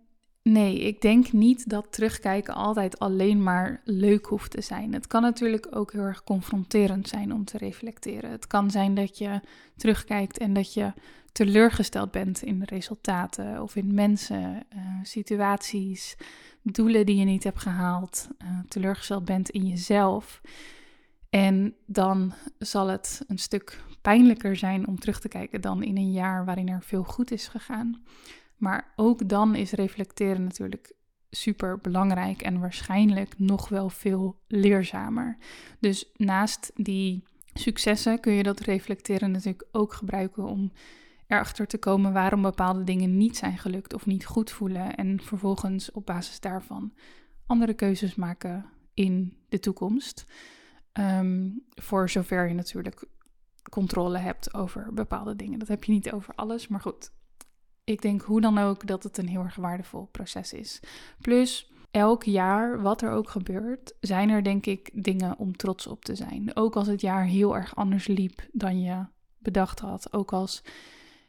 nee, 0.44 0.80
ik 0.80 1.00
denk 1.00 1.32
niet 1.32 1.68
dat 1.68 1.92
terugkijken 1.92 2.54
altijd 2.54 2.98
alleen 2.98 3.42
maar 3.42 3.80
leuk 3.84 4.26
hoeft 4.26 4.50
te 4.50 4.60
zijn. 4.60 4.92
Het 4.92 5.06
kan 5.06 5.22
natuurlijk 5.22 5.66
ook 5.70 5.92
heel 5.92 6.02
erg 6.02 6.24
confronterend 6.24 7.08
zijn 7.08 7.32
om 7.32 7.44
te 7.44 7.58
reflecteren. 7.58 8.30
Het 8.30 8.46
kan 8.46 8.70
zijn 8.70 8.94
dat 8.94 9.18
je 9.18 9.40
terugkijkt 9.76 10.38
en 10.38 10.52
dat 10.52 10.74
je 10.74 10.92
teleurgesteld 11.32 12.10
bent 12.10 12.42
in 12.42 12.62
resultaten 12.62 13.62
of 13.62 13.76
in 13.76 13.94
mensen, 13.94 14.66
uh, 14.76 14.80
situaties, 15.02 16.16
doelen 16.62 17.06
die 17.06 17.16
je 17.16 17.24
niet 17.24 17.44
hebt 17.44 17.60
gehaald, 17.60 18.28
uh, 18.42 18.58
teleurgesteld 18.68 19.24
bent 19.24 19.50
in 19.50 19.66
jezelf. 19.66 20.40
En 21.30 21.74
dan 21.86 22.32
zal 22.58 22.88
het 22.88 23.24
een 23.26 23.38
stuk 23.38 23.84
pijnlijker 24.00 24.56
zijn 24.56 24.86
om 24.86 24.98
terug 24.98 25.20
te 25.20 25.28
kijken 25.28 25.60
dan 25.60 25.82
in 25.82 25.96
een 25.96 26.12
jaar 26.12 26.44
waarin 26.44 26.68
er 26.68 26.82
veel 26.82 27.04
goed 27.04 27.30
is 27.30 27.48
gegaan. 27.48 28.02
Maar 28.64 28.92
ook 28.96 29.28
dan 29.28 29.54
is 29.54 29.72
reflecteren 29.72 30.44
natuurlijk 30.44 30.92
super 31.30 31.78
belangrijk 31.78 32.42
en 32.42 32.60
waarschijnlijk 32.60 33.38
nog 33.38 33.68
wel 33.68 33.88
veel 33.88 34.40
leerzamer. 34.48 35.36
Dus 35.80 36.10
naast 36.16 36.70
die 36.74 37.24
successen 37.54 38.20
kun 38.20 38.32
je 38.32 38.42
dat 38.42 38.60
reflecteren 38.60 39.30
natuurlijk 39.30 39.66
ook 39.72 39.92
gebruiken 39.92 40.44
om 40.44 40.72
erachter 41.26 41.66
te 41.66 41.78
komen 41.78 42.12
waarom 42.12 42.42
bepaalde 42.42 42.84
dingen 42.84 43.16
niet 43.16 43.36
zijn 43.36 43.58
gelukt 43.58 43.94
of 43.94 44.06
niet 44.06 44.26
goed 44.26 44.50
voelen. 44.50 44.94
En 44.94 45.20
vervolgens 45.20 45.90
op 45.90 46.06
basis 46.06 46.40
daarvan 46.40 46.92
andere 47.46 47.74
keuzes 47.74 48.14
maken 48.14 48.66
in 48.94 49.36
de 49.48 49.58
toekomst. 49.58 50.24
Ehm, 50.92 51.50
voor 51.68 52.10
zover 52.10 52.48
je 52.48 52.54
natuurlijk 52.54 53.04
controle 53.70 54.18
hebt 54.18 54.54
over 54.54 54.94
bepaalde 54.94 55.36
dingen. 55.36 55.58
Dat 55.58 55.68
heb 55.68 55.84
je 55.84 55.92
niet 55.92 56.12
over 56.12 56.34
alles, 56.34 56.68
maar 56.68 56.80
goed. 56.80 57.12
Ik 57.84 58.02
denk 58.02 58.22
hoe 58.22 58.40
dan 58.40 58.58
ook 58.58 58.86
dat 58.86 59.02
het 59.02 59.18
een 59.18 59.28
heel 59.28 59.42
erg 59.42 59.54
waardevol 59.54 60.08
proces 60.10 60.52
is. 60.52 60.80
Plus, 61.20 61.70
elk 61.90 62.22
jaar, 62.22 62.82
wat 62.82 63.02
er 63.02 63.10
ook 63.10 63.28
gebeurt, 63.28 63.94
zijn 64.00 64.30
er 64.30 64.44
denk 64.44 64.66
ik 64.66 64.90
dingen 64.92 65.38
om 65.38 65.56
trots 65.56 65.86
op 65.86 66.04
te 66.04 66.14
zijn. 66.14 66.56
Ook 66.56 66.76
als 66.76 66.86
het 66.86 67.00
jaar 67.00 67.24
heel 67.24 67.56
erg 67.56 67.76
anders 67.76 68.06
liep 68.06 68.46
dan 68.52 68.80
je 68.80 69.06
bedacht 69.38 69.80
had. 69.80 70.12
Ook 70.12 70.32
als 70.32 70.62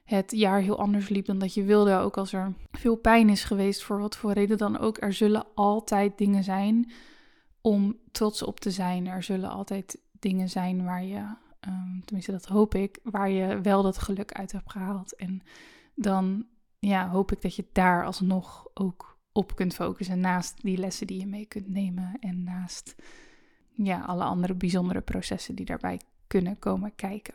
het 0.03 0.31
jaar 0.31 0.59
heel 0.59 0.79
anders 0.79 1.09
liep 1.09 1.25
dan 1.25 1.39
dat 1.39 1.53
je 1.53 1.63
wilde. 1.63 1.95
Ook 1.95 2.17
als 2.17 2.33
er 2.33 2.53
veel 2.71 2.95
pijn 2.95 3.29
is 3.29 3.43
geweest, 3.43 3.83
voor 3.83 3.99
wat 3.99 4.15
voor 4.15 4.31
reden 4.31 4.57
dan 4.57 4.77
ook. 4.77 5.01
Er 5.01 5.13
zullen 5.13 5.45
altijd 5.53 6.17
dingen 6.17 6.43
zijn 6.43 6.91
om 7.61 7.97
trots 8.11 8.43
op 8.43 8.59
te 8.59 8.71
zijn. 8.71 9.07
Er 9.07 9.23
zullen 9.23 9.49
altijd 9.49 9.97
dingen 10.19 10.49
zijn 10.49 10.83
waar 10.83 11.03
je, 11.03 11.19
um, 11.67 12.01
tenminste 12.05 12.31
dat 12.31 12.45
hoop 12.45 12.75
ik, 12.75 12.99
waar 13.03 13.29
je 13.29 13.61
wel 13.61 13.83
dat 13.83 13.97
geluk 13.97 14.31
uit 14.31 14.51
hebt 14.51 14.71
gehaald. 14.71 15.15
En 15.15 15.41
dan 15.95 16.45
ja, 16.79 17.09
hoop 17.09 17.31
ik 17.31 17.41
dat 17.41 17.55
je 17.55 17.65
daar 17.71 18.05
alsnog 18.05 18.67
ook 18.73 19.17
op 19.31 19.55
kunt 19.55 19.75
focussen. 19.75 20.19
Naast 20.19 20.61
die 20.61 20.77
lessen 20.77 21.07
die 21.07 21.19
je 21.19 21.27
mee 21.27 21.45
kunt 21.45 21.67
nemen. 21.67 22.17
En 22.19 22.43
naast 22.43 22.95
ja, 23.71 24.01
alle 24.01 24.23
andere 24.23 24.53
bijzondere 24.53 25.01
processen 25.01 25.55
die 25.55 25.65
daarbij 25.65 26.01
kunnen 26.27 26.59
komen 26.59 26.95
kijken. 26.95 27.33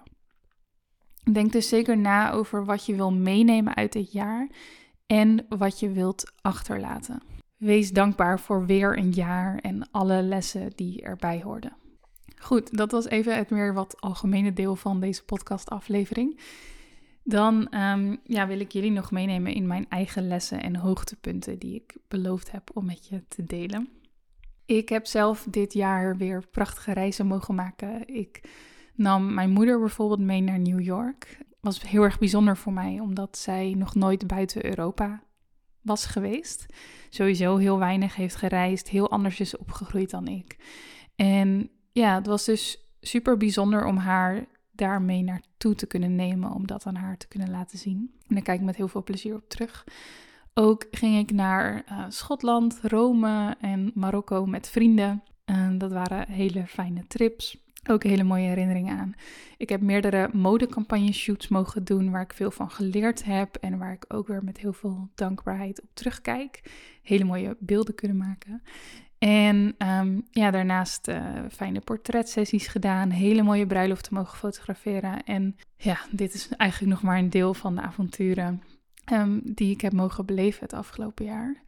Denk 1.33 1.53
dus 1.53 1.69
zeker 1.69 1.99
na 1.99 2.33
over 2.33 2.65
wat 2.65 2.87
je 2.87 2.95
wil 2.95 3.13
meenemen 3.13 3.75
uit 3.75 3.93
dit 3.93 4.13
jaar 4.13 4.49
en 5.07 5.47
wat 5.49 5.81
je 5.81 5.91
wilt 5.93 6.33
achterlaten. 6.41 7.23
Wees 7.57 7.93
dankbaar 7.93 8.41
voor 8.41 8.67
weer 8.67 8.99
een 8.99 9.11
jaar 9.11 9.59
en 9.59 9.91
alle 9.91 10.23
lessen 10.23 10.73
die 10.75 11.03
erbij 11.03 11.43
hoorden. 11.43 11.77
Goed, 12.37 12.77
dat 12.77 12.91
was 12.91 13.07
even 13.07 13.37
het 13.37 13.51
meer 13.51 13.75
wat 13.75 14.01
algemene 14.01 14.53
deel 14.53 14.77
van 14.77 15.01
deze 15.01 15.25
podcastaflevering. 15.25 16.41
Dan 17.31 17.75
um, 17.75 18.21
ja, 18.25 18.47
wil 18.47 18.61
ik 18.61 18.73
jullie 18.73 18.91
nog 18.91 19.11
meenemen 19.11 19.55
in 19.55 19.67
mijn 19.67 19.87
eigen 19.89 20.29
lessen 20.29 20.63
en 20.63 20.77
hoogtepunten 20.77 21.59
die 21.59 21.75
ik 21.75 21.97
beloofd 22.09 22.51
heb 22.51 22.71
om 22.75 22.85
met 22.85 23.07
je 23.07 23.25
te 23.29 23.45
delen. 23.45 23.89
Ik 24.67 24.89
heb 24.89 25.07
zelf 25.07 25.47
dit 25.51 25.73
jaar 25.73 26.17
weer 26.17 26.47
prachtige 26.51 26.93
reizen 26.93 27.27
mogen 27.27 27.55
maken. 27.55 28.09
Ik 28.15 28.51
nam 28.95 29.35
mijn 29.35 29.51
moeder 29.51 29.79
bijvoorbeeld 29.79 30.21
mee 30.21 30.41
naar 30.41 30.59
New 30.59 30.81
York. 30.81 31.39
Was 31.61 31.83
heel 31.83 32.03
erg 32.03 32.19
bijzonder 32.19 32.57
voor 32.57 32.73
mij, 32.73 33.01
omdat 33.01 33.39
zij 33.39 33.75
nog 33.77 33.95
nooit 33.95 34.27
buiten 34.27 34.65
Europa 34.65 35.23
was 35.81 36.07
geweest. 36.07 36.67
Sowieso 37.09 37.57
heel 37.57 37.79
weinig 37.79 38.17
heeft 38.17 38.37
gereisd, 38.37 38.89
heel 38.89 39.11
anders 39.11 39.41
is 39.41 39.57
opgegroeid 39.57 40.11
dan 40.11 40.29
ik. 40.29 40.57
En 41.17 41.71
ja, 41.93 42.15
het 42.15 42.27
was 42.27 42.45
dus 42.45 42.93
super 43.01 43.37
bijzonder 43.37 43.85
om 43.85 43.97
haar 43.97 44.47
daarmee 44.73 45.23
naartoe 45.61 45.89
te 45.89 45.99
kunnen 45.99 46.15
nemen, 46.15 46.53
om 46.53 46.67
dat 46.67 46.87
aan 46.87 46.95
haar 46.95 47.17
te 47.17 47.29
kunnen 47.29 47.51
laten 47.51 47.79
zien. 47.79 48.11
En 48.29 48.35
daar 48.35 48.45
kijk 48.45 48.59
ik 48.59 48.67
met 48.67 48.77
heel 48.77 48.89
veel 48.89 49.03
plezier 49.03 49.35
op 49.35 49.49
terug. 49.49 49.85
Ook 50.55 50.87
ging 50.91 51.19
ik 51.19 51.33
naar 51.33 51.85
uh, 51.91 52.05
Schotland, 52.09 52.79
Rome 52.83 53.57
en 53.61 53.91
Marokko 53.95 54.47
met 54.47 54.69
vrienden. 54.69 55.23
En 55.45 55.79
dat 55.79 55.93
waren 55.93 56.29
hele 56.29 56.67
fijne 56.67 57.07
trips. 57.07 57.65
Ook 57.91 58.03
hele 58.03 58.23
mooie 58.23 58.47
herinneringen 58.47 58.99
aan. 58.99 59.15
Ik 59.57 59.69
heb 59.69 59.81
meerdere 59.81 60.29
modecampagne 60.33 61.13
shoots 61.13 61.49
mogen 61.49 61.85
doen 61.85 62.11
waar 62.11 62.23
ik 62.23 62.33
veel 62.33 62.51
van 62.51 62.71
geleerd 62.71 63.25
heb 63.25 63.57
en 63.57 63.79
waar 63.79 63.93
ik 63.93 64.05
ook 64.09 64.27
weer 64.27 64.45
met 64.45 64.59
heel 64.59 64.73
veel 64.73 65.09
dankbaarheid 65.15 65.83
op 65.83 65.89
terugkijk. 65.95 66.63
Hele 67.03 67.25
mooie 67.25 67.57
beelden 67.59 67.95
kunnen 67.95 68.17
maken. 68.17 68.63
En 69.21 69.75
um, 69.79 70.27
ja, 70.31 70.51
daarnaast 70.51 71.09
uh, 71.09 71.35
fijne 71.51 71.81
portretsessies 71.81 72.67
gedaan, 72.67 73.11
hele 73.11 73.43
mooie 73.43 73.67
bruiloften 73.67 74.15
mogen 74.15 74.39
fotograferen. 74.39 75.25
En 75.25 75.57
ja, 75.77 75.99
dit 76.11 76.35
is 76.35 76.49
eigenlijk 76.49 76.93
nog 76.93 77.03
maar 77.03 77.19
een 77.19 77.31
deel 77.31 77.55
van 77.55 77.75
de 77.75 77.81
avonturen 77.81 78.63
um, 79.13 79.41
die 79.45 79.71
ik 79.71 79.81
heb 79.81 79.93
mogen 79.93 80.27
beleven 80.27 80.63
het 80.63 80.73
afgelopen 80.73 81.25
jaar. 81.25 81.63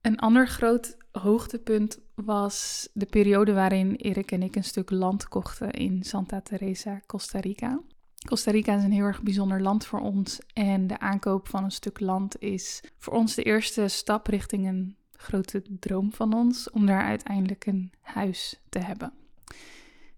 Een 0.00 0.18
ander 0.18 0.48
groot 0.48 0.96
hoogtepunt 1.12 1.98
was 2.14 2.88
de 2.92 3.06
periode 3.06 3.52
waarin 3.52 3.94
Erik 3.94 4.32
en 4.32 4.42
ik 4.42 4.56
een 4.56 4.64
stuk 4.64 4.90
land 4.90 5.28
kochten 5.28 5.70
in 5.70 6.02
Santa 6.02 6.40
Teresa, 6.40 7.00
Costa 7.06 7.40
Rica. 7.40 7.80
Costa 8.26 8.50
Rica 8.50 8.76
is 8.76 8.84
een 8.84 8.92
heel 8.92 9.04
erg 9.04 9.22
bijzonder 9.22 9.62
land 9.62 9.86
voor 9.86 10.00
ons 10.00 10.40
en 10.52 10.86
de 10.86 10.98
aankoop 10.98 11.48
van 11.48 11.64
een 11.64 11.70
stuk 11.70 12.00
land 12.00 12.40
is 12.40 12.84
voor 12.98 13.12
ons 13.12 13.34
de 13.34 13.42
eerste 13.42 13.88
stap 13.88 14.26
richting 14.26 14.66
een 14.66 14.96
grote 15.22 15.62
droom 15.80 16.12
van 16.12 16.34
ons 16.34 16.70
om 16.70 16.86
daar 16.86 17.02
uiteindelijk 17.02 17.66
een 17.66 17.92
huis 18.00 18.60
te 18.68 18.78
hebben. 18.78 19.12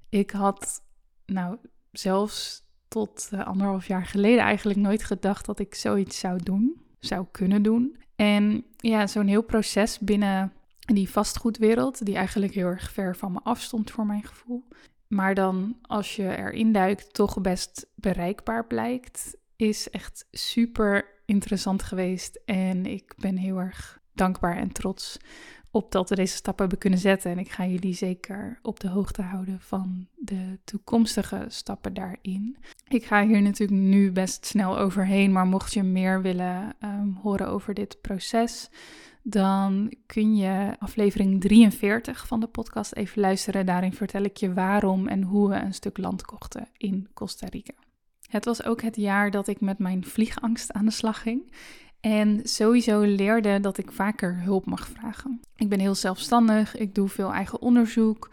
Ik 0.09 0.31
had 0.31 0.83
nou 1.27 1.57
zelfs 1.93 2.63
tot 2.89 3.29
uh, 3.35 3.47
anderhalf 3.47 3.87
jaar 3.87 4.07
geleden 4.07 4.45
eigenlijk 4.45 4.79
nooit 4.79 5.05
gedacht 5.05 5.47
dat 5.47 5.59
ik 5.59 5.75
zoiets 5.75 6.19
zou 6.19 6.43
doen, 6.43 6.81
zou 6.99 7.27
kunnen 7.31 7.63
doen. 7.63 7.97
En 8.17 8.65
ja, 8.77 9.07
zo'n 9.07 9.27
heel 9.27 9.43
proces 9.43 9.99
binnen 9.99 10.53
die 10.79 11.11
vastgoedwereld, 11.11 12.07
die 12.07 12.17
eigenlijk 12.17 12.55
heel 12.55 12.67
erg 12.67 12.91
ver 12.91 13.17
van 13.17 13.33
me 13.33 13.41
afstond 13.43 13.91
voor 13.91 14.07
mijn 14.07 14.23
gevoel. 14.23 14.65
Maar 15.07 15.35
dan 15.35 15.77
als 15.83 16.17
je 16.17 16.37
erin 16.37 16.73
duikt, 16.73 17.15
toch 17.15 17.41
best 17.41 17.87
bereikbaar 17.95 18.67
blijkt, 18.67 19.37
is 19.57 19.91
echt 19.91 20.27
super 20.31 21.05
interessant 21.25 21.83
geweest. 21.83 22.41
En 22.45 22.87
ik 22.87 23.15
ben 23.17 23.37
heel 23.37 23.59
erg 23.59 24.03
dankbaar 24.15 24.57
en 24.57 24.73
trots 24.73 25.19
op 25.75 25.93
dat 25.93 26.09
we 26.09 26.15
deze 26.15 26.35
stappen 26.35 26.61
hebben 26.61 26.79
kunnen 26.79 26.99
zetten. 26.99 27.31
En 27.31 27.39
ik 27.39 27.51
ga 27.51 27.67
jullie 27.67 27.95
zeker 27.95 28.59
op 28.63 28.81
de 28.81 28.89
hoogte 28.89 29.23
houden 29.23 29.61
van 29.61 30.07
de 30.17 30.59
toekomstige 30.65 31.45
stappen 31.49 31.95
daarin. 31.95 32.57
Ik 32.89 33.05
ga 33.05 33.27
hier 33.27 33.43
natuurlijk 33.43 33.81
nu 33.81 34.13
best 34.13 34.47
snel 34.47 34.79
overheen, 34.79 35.33
maar 35.33 35.47
mocht 35.47 35.73
je 35.73 35.83
meer 35.83 36.23
willen 36.23 36.77
um, 36.85 37.19
horen 37.23 37.49
over 37.49 37.75
dit 37.75 38.01
proces, 38.01 38.71
dan 39.23 39.95
kun 40.07 40.37
je 40.37 40.77
aflevering 40.79 41.41
43 41.41 42.27
van 42.27 42.41
de 42.41 42.47
podcast 42.47 42.95
even 42.95 43.21
luisteren. 43.21 43.67
Daarin 43.67 43.93
vertel 43.93 44.23
ik 44.23 44.37
je 44.37 44.53
waarom 44.53 45.09
en 45.09 45.23
hoe 45.23 45.49
we 45.49 45.55
een 45.55 45.75
stuk 45.75 45.99
land 45.99 46.23
kochten 46.23 46.69
in 46.77 47.09
Costa 47.15 47.47
Rica. 47.47 47.75
Het 48.29 48.45
was 48.45 48.65
ook 48.65 48.83
het 48.83 48.97
jaar 48.97 49.31
dat 49.31 49.49
ik 49.49 49.61
met 49.61 49.79
mijn 49.79 50.05
vliegangst 50.05 50.73
aan 50.73 50.85
de 50.85 50.91
slag 50.91 51.23
ging. 51.23 51.53
En 52.05 52.41
sowieso 52.43 53.01
leerde 53.01 53.61
dat 53.61 53.79
ik 53.79 53.93
vaker 53.93 54.43
hulp 54.43 54.67
mag 54.67 54.89
vragen. 54.89 55.41
Ik 55.57 55.69
ben 55.69 55.81
heel 55.81 55.95
zelfstandig, 55.95 56.77
ik 56.77 56.95
doe 56.95 57.09
veel 57.09 57.33
eigen 57.33 57.61
onderzoek. 57.61 58.31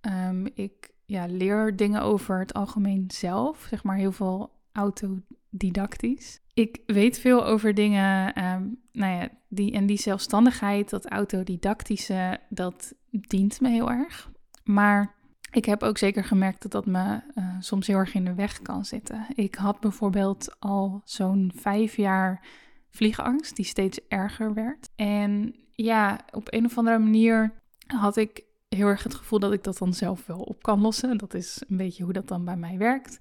Ehm, 0.00 0.46
ik 0.54 0.90
ja, 1.06 1.26
leer 1.26 1.76
dingen 1.76 2.02
over 2.02 2.38
het 2.38 2.54
algemeen 2.54 3.04
zelf, 3.08 3.66
zeg 3.70 3.82
maar 3.84 3.96
heel 3.96 4.12
veel 4.12 4.50
autodidactisch. 4.72 6.40
Ik 6.54 6.80
weet 6.86 7.18
veel 7.18 7.44
over 7.44 7.74
dingen, 7.74 8.44
um, 8.44 8.80
nou 8.92 9.12
ja, 9.12 9.28
die, 9.48 9.72
en 9.72 9.86
die 9.86 9.98
zelfstandigheid, 9.98 10.90
dat 10.90 11.06
autodidactische, 11.06 12.40
dat 12.48 12.94
dient 13.10 13.60
me 13.60 13.68
heel 13.68 13.90
erg. 13.90 14.30
Maar 14.64 15.14
ik 15.50 15.64
heb 15.64 15.82
ook 15.82 15.98
zeker 15.98 16.24
gemerkt 16.24 16.62
dat 16.62 16.72
dat 16.72 16.86
me 16.86 17.20
uh, 17.34 17.56
soms 17.60 17.86
heel 17.86 17.98
erg 17.98 18.14
in 18.14 18.24
de 18.24 18.34
weg 18.34 18.62
kan 18.62 18.84
zitten. 18.84 19.26
Ik 19.34 19.54
had 19.54 19.80
bijvoorbeeld 19.80 20.56
al 20.58 21.00
zo'n 21.04 21.52
vijf 21.54 21.96
jaar 21.96 22.64
vliegangst, 22.96 23.56
die 23.56 23.64
steeds 23.64 24.00
erger 24.08 24.54
werd. 24.54 24.88
En 24.96 25.54
ja, 25.72 26.20
op 26.30 26.52
een 26.52 26.64
of 26.64 26.78
andere 26.78 26.98
manier 26.98 27.52
had 27.86 28.16
ik 28.16 28.44
heel 28.68 28.86
erg 28.86 29.02
het 29.02 29.14
gevoel 29.14 29.38
dat 29.38 29.52
ik 29.52 29.64
dat 29.64 29.78
dan 29.78 29.94
zelf 29.94 30.26
wel 30.26 30.40
op 30.40 30.62
kan 30.62 30.80
lossen. 30.80 31.18
Dat 31.18 31.34
is 31.34 31.62
een 31.68 31.76
beetje 31.76 32.04
hoe 32.04 32.12
dat 32.12 32.28
dan 32.28 32.44
bij 32.44 32.56
mij 32.56 32.78
werkt. 32.78 33.18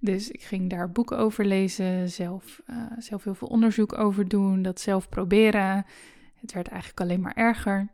Dus 0.00 0.30
ik 0.30 0.42
ging 0.42 0.70
daar 0.70 0.92
boeken 0.92 1.18
over 1.18 1.44
lezen, 1.44 2.10
zelf, 2.10 2.62
uh, 2.66 2.76
zelf 2.98 3.24
heel 3.24 3.34
veel 3.34 3.48
onderzoek 3.48 3.98
over 3.98 4.28
doen, 4.28 4.62
dat 4.62 4.80
zelf 4.80 5.08
proberen. 5.08 5.86
Het 6.34 6.52
werd 6.52 6.68
eigenlijk 6.68 7.00
alleen 7.00 7.20
maar 7.20 7.36
erger. 7.36 7.88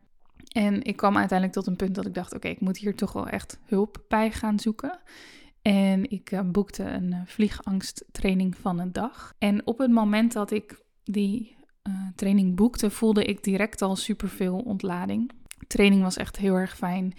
En 0.52 0.82
ik 0.82 0.96
kwam 0.96 1.16
uiteindelijk 1.16 1.58
tot 1.58 1.66
een 1.66 1.76
punt 1.76 1.94
dat 1.94 2.06
ik 2.06 2.14
dacht: 2.14 2.34
oké, 2.34 2.48
ik 2.48 2.60
moet 2.60 2.78
hier 2.78 2.94
toch 2.94 3.12
wel 3.12 3.28
echt 3.28 3.58
hulp 3.64 4.04
bij 4.08 4.30
gaan 4.30 4.58
zoeken. 4.58 4.98
En 5.62 6.10
ik 6.10 6.30
uh, 6.32 6.40
boekte 6.40 6.82
een 6.82 7.10
uh, 7.12 7.20
vliegangsttraining 7.24 8.56
van 8.56 8.78
een 8.78 8.92
dag. 8.92 9.34
En 9.38 9.66
op 9.66 9.78
het 9.78 9.90
moment 9.90 10.32
dat 10.32 10.50
ik 10.50 10.82
die 11.04 11.56
uh, 11.88 11.94
training 12.14 12.56
boekte, 12.56 12.90
voelde 12.90 13.24
ik 13.24 13.44
direct 13.44 13.82
al 13.82 13.96
superveel 13.96 14.58
ontlading. 14.58 15.30
Training 15.66 16.02
was 16.02 16.16
echt 16.16 16.36
heel 16.36 16.54
erg 16.54 16.76
fijn. 16.76 17.14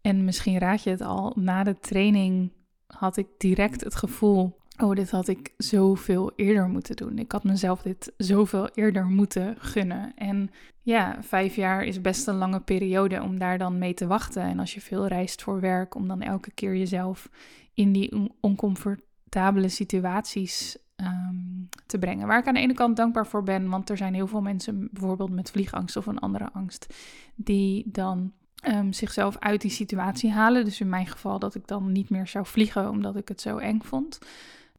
En 0.00 0.24
misschien 0.24 0.58
raad 0.58 0.82
je 0.82 0.90
het 0.90 1.00
al, 1.00 1.32
na 1.36 1.62
de 1.62 1.78
training 1.78 2.52
had 2.86 3.16
ik 3.16 3.26
direct 3.38 3.84
het 3.84 3.94
gevoel: 3.94 4.58
oh, 4.82 4.94
dit 4.94 5.10
had 5.10 5.28
ik 5.28 5.52
zoveel 5.56 6.32
eerder 6.36 6.68
moeten 6.68 6.96
doen. 6.96 7.18
Ik 7.18 7.32
had 7.32 7.44
mezelf 7.44 7.82
dit 7.82 8.12
zoveel 8.16 8.68
eerder 8.68 9.06
moeten 9.06 9.56
gunnen. 9.58 10.12
En 10.16 10.50
ja, 10.82 11.18
vijf 11.22 11.56
jaar 11.56 11.84
is 11.84 12.00
best 12.00 12.26
een 12.26 12.34
lange 12.34 12.60
periode 12.60 13.22
om 13.22 13.38
daar 13.38 13.58
dan 13.58 13.78
mee 13.78 13.94
te 13.94 14.06
wachten. 14.06 14.42
En 14.42 14.58
als 14.58 14.74
je 14.74 14.80
veel 14.80 15.06
reist 15.06 15.42
voor 15.42 15.60
werk, 15.60 15.94
om 15.94 16.08
dan 16.08 16.22
elke 16.22 16.50
keer 16.50 16.76
jezelf 16.76 17.30
in 17.74 17.92
die 17.92 18.32
oncomfortabele 18.40 19.68
situaties 19.68 20.76
um, 20.96 21.68
te 21.86 21.98
brengen. 21.98 22.26
Waar 22.26 22.38
ik 22.38 22.46
aan 22.46 22.54
de 22.54 22.60
ene 22.60 22.74
kant 22.74 22.96
dankbaar 22.96 23.26
voor 23.26 23.42
ben, 23.42 23.68
want 23.68 23.90
er 23.90 23.96
zijn 23.96 24.14
heel 24.14 24.26
veel 24.26 24.40
mensen, 24.40 24.88
bijvoorbeeld 24.92 25.30
met 25.30 25.50
vliegangst 25.50 25.96
of 25.96 26.06
een 26.06 26.18
andere 26.18 26.52
angst, 26.52 26.94
die 27.34 27.82
dan 27.86 28.32
um, 28.68 28.92
zichzelf 28.92 29.38
uit 29.38 29.60
die 29.60 29.70
situatie 29.70 30.30
halen. 30.30 30.64
Dus 30.64 30.80
in 30.80 30.88
mijn 30.88 31.06
geval 31.06 31.38
dat 31.38 31.54
ik 31.54 31.66
dan 31.66 31.92
niet 31.92 32.10
meer 32.10 32.26
zou 32.26 32.46
vliegen 32.46 32.90
omdat 32.90 33.16
ik 33.16 33.28
het 33.28 33.40
zo 33.40 33.58
eng 33.58 33.80
vond. 33.82 34.18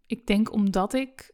Ik 0.06 0.28
denk 0.28 0.52
omdat 0.54 0.94
ik 0.94 1.34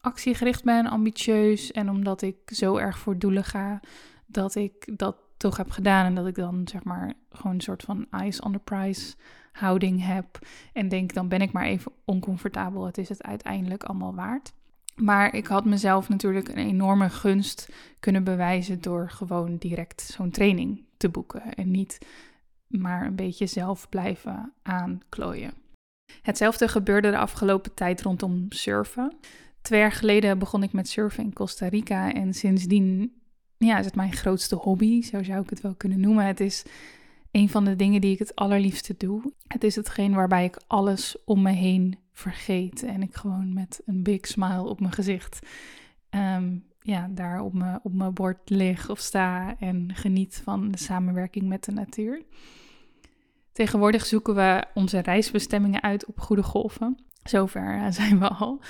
actiegericht 0.00 0.64
ben, 0.64 0.86
ambitieus 0.86 1.72
en 1.72 1.90
omdat 1.90 2.22
ik 2.22 2.36
zo 2.46 2.76
erg 2.76 2.98
voor 2.98 3.18
doelen 3.18 3.44
ga, 3.44 3.80
dat 4.26 4.54
ik 4.54 4.98
dat 4.98 5.16
toch 5.36 5.56
heb 5.56 5.70
gedaan 5.70 6.06
en 6.06 6.14
dat 6.14 6.26
ik 6.26 6.34
dan 6.34 6.68
zeg 6.68 6.84
maar 6.84 7.12
gewoon 7.30 7.54
een 7.54 7.60
soort 7.60 7.82
van 7.82 8.06
eyes 8.10 8.40
on 8.40 8.52
the 8.52 8.58
prize 8.58 9.14
houding 9.52 10.04
heb 10.04 10.38
en 10.72 10.88
denk 10.88 11.14
dan 11.14 11.28
ben 11.28 11.40
ik 11.40 11.52
maar 11.52 11.64
even 11.64 11.92
oncomfortabel. 12.04 12.86
Het 12.86 12.98
is 12.98 13.08
het 13.08 13.22
uiteindelijk 13.22 13.84
allemaal 13.84 14.14
waard. 14.14 14.52
Maar 14.96 15.34
ik 15.34 15.46
had 15.46 15.64
mezelf 15.64 16.08
natuurlijk 16.08 16.48
een 16.48 16.66
enorme 16.66 17.10
gunst 17.10 17.68
kunnen 18.00 18.24
bewijzen 18.24 18.80
door 18.80 19.10
gewoon 19.10 19.56
direct 19.56 20.00
zo'n 20.00 20.30
training 20.30 20.84
te 20.96 21.08
boeken 21.08 21.54
en 21.54 21.70
niet 21.70 21.98
maar 22.66 23.06
een 23.06 23.16
beetje 23.16 23.46
zelf 23.46 23.88
blijven 23.88 24.52
aanklooien. 24.62 25.52
Hetzelfde 26.22 26.68
gebeurde 26.68 27.10
de 27.10 27.18
afgelopen 27.18 27.74
tijd 27.74 28.02
rondom 28.02 28.46
surfen. 28.48 29.16
Twee 29.62 29.80
jaar 29.80 29.92
geleden 29.92 30.38
begon 30.38 30.62
ik 30.62 30.72
met 30.72 30.88
surfen 30.88 31.24
in 31.24 31.32
Costa 31.32 31.68
Rica 31.68 32.12
en 32.12 32.34
sindsdien 32.34 33.15
ja, 33.58 33.78
is 33.78 33.84
het 33.84 33.94
mijn 33.94 34.12
grootste 34.12 34.54
hobby, 34.54 35.02
zo 35.02 35.22
zou 35.22 35.42
ik 35.42 35.50
het 35.50 35.60
wel 35.60 35.74
kunnen 35.74 36.00
noemen. 36.00 36.26
Het 36.26 36.40
is 36.40 36.64
een 37.30 37.48
van 37.48 37.64
de 37.64 37.76
dingen 37.76 38.00
die 38.00 38.12
ik 38.12 38.18
het 38.18 38.34
allerliefste 38.34 38.94
doe. 38.98 39.32
Het 39.46 39.64
is 39.64 39.76
hetgeen 39.76 40.14
waarbij 40.14 40.44
ik 40.44 40.60
alles 40.66 41.16
om 41.24 41.42
me 41.42 41.52
heen 41.52 41.98
vergeet 42.12 42.82
en 42.82 43.02
ik 43.02 43.14
gewoon 43.14 43.52
met 43.52 43.80
een 43.86 44.02
big 44.02 44.26
smile 44.26 44.68
op 44.68 44.80
mijn 44.80 44.92
gezicht 44.92 45.38
um, 46.10 46.64
ja, 46.86 47.08
daar 47.10 47.40
op 47.40 47.52
mijn, 47.52 47.80
op 47.82 47.92
mijn 47.92 48.14
bord 48.14 48.50
lig 48.50 48.90
of 48.90 48.98
sta 48.98 49.56
en 49.58 49.90
geniet 49.94 50.40
van 50.44 50.70
de 50.70 50.78
samenwerking 50.78 51.48
met 51.48 51.64
de 51.64 51.72
natuur. 51.72 52.22
Tegenwoordig 53.52 54.06
zoeken 54.06 54.34
we 54.34 54.64
onze 54.74 54.98
reisbestemmingen 54.98 55.82
uit 55.82 56.06
op 56.06 56.20
goede 56.20 56.42
golven. 56.42 57.05
Zover 57.28 57.86
zijn 57.92 58.18
we 58.18 58.28
al. 58.28 58.60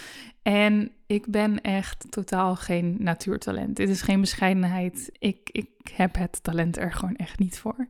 En 0.42 0.90
ik 1.06 1.26
ben 1.26 1.60
echt 1.60 2.06
totaal 2.10 2.56
geen 2.56 2.96
natuurtalent. 2.98 3.76
Dit 3.76 3.88
is 3.88 4.02
geen 4.02 4.20
bescheidenheid. 4.20 5.10
Ik, 5.18 5.48
ik 5.52 5.68
heb 5.94 6.16
het 6.16 6.42
talent 6.42 6.78
er 6.78 6.92
gewoon 6.92 7.16
echt 7.16 7.38
niet 7.38 7.58
voor. 7.58 7.86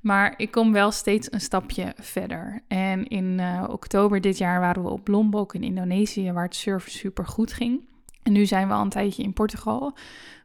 Maar 0.00 0.34
ik 0.36 0.50
kom 0.50 0.72
wel 0.72 0.90
steeds 0.90 1.32
een 1.32 1.40
stapje 1.40 1.92
verder. 1.96 2.62
En 2.68 3.06
in 3.06 3.38
uh, 3.38 3.64
oktober 3.70 4.20
dit 4.20 4.38
jaar 4.38 4.60
waren 4.60 4.82
we 4.82 4.90
op 4.90 5.08
Lombok 5.08 5.54
in 5.54 5.62
Indonesië, 5.62 6.32
waar 6.32 6.44
het 6.44 6.54
surfen 6.54 6.90
super 6.90 7.26
goed 7.26 7.52
ging. 7.52 7.80
En 8.22 8.32
nu 8.32 8.46
zijn 8.46 8.68
we 8.68 8.74
al 8.74 8.82
een 8.82 8.88
tijdje 8.88 9.22
in 9.22 9.32
Portugal, 9.32 9.96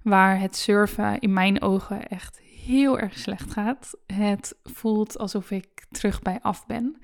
waar 0.01 0.39
het 0.39 0.55
surfen 0.55 1.19
in 1.19 1.33
mijn 1.33 1.61
ogen 1.61 2.07
echt 2.07 2.41
heel 2.65 2.99
erg 2.99 3.19
slecht 3.19 3.51
gaat. 3.51 3.97
Het 4.05 4.55
voelt 4.63 5.17
alsof 5.17 5.51
ik 5.51 5.85
terug 5.91 6.21
bij 6.21 6.39
af 6.41 6.65
ben. 6.65 6.97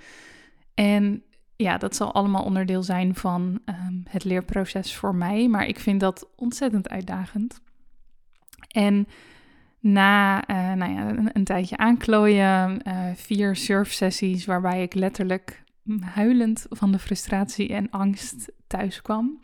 En 0.73 1.23
ja, 1.63 1.77
dat 1.77 1.95
zal 1.95 2.13
allemaal 2.13 2.43
onderdeel 2.43 2.83
zijn 2.83 3.15
van 3.15 3.59
um, 3.65 4.03
het 4.09 4.23
leerproces 4.23 4.95
voor 4.95 5.15
mij. 5.15 5.47
Maar 5.47 5.67
ik 5.67 5.79
vind 5.79 5.99
dat 5.99 6.29
ontzettend 6.35 6.89
uitdagend. 6.89 7.61
En 8.67 9.07
na 9.79 10.49
uh, 10.49 10.73
nou 10.73 10.93
ja, 10.93 11.09
een, 11.09 11.29
een, 11.33 11.43
tijdje 11.43 11.77
aanklooien, 11.77 12.81
uh, 12.87 13.11
vier 13.15 13.55
surfsessies 13.55 14.45
waarbij 14.45 14.81
ik 14.81 14.93
letterlijk 14.93 15.63
huilend 15.99 16.65
van 16.69 16.91
de 16.91 16.99
frustratie 16.99 17.73
en 17.73 17.89
angst 17.89 18.51
thuis 18.67 19.01
kwam, 19.01 19.39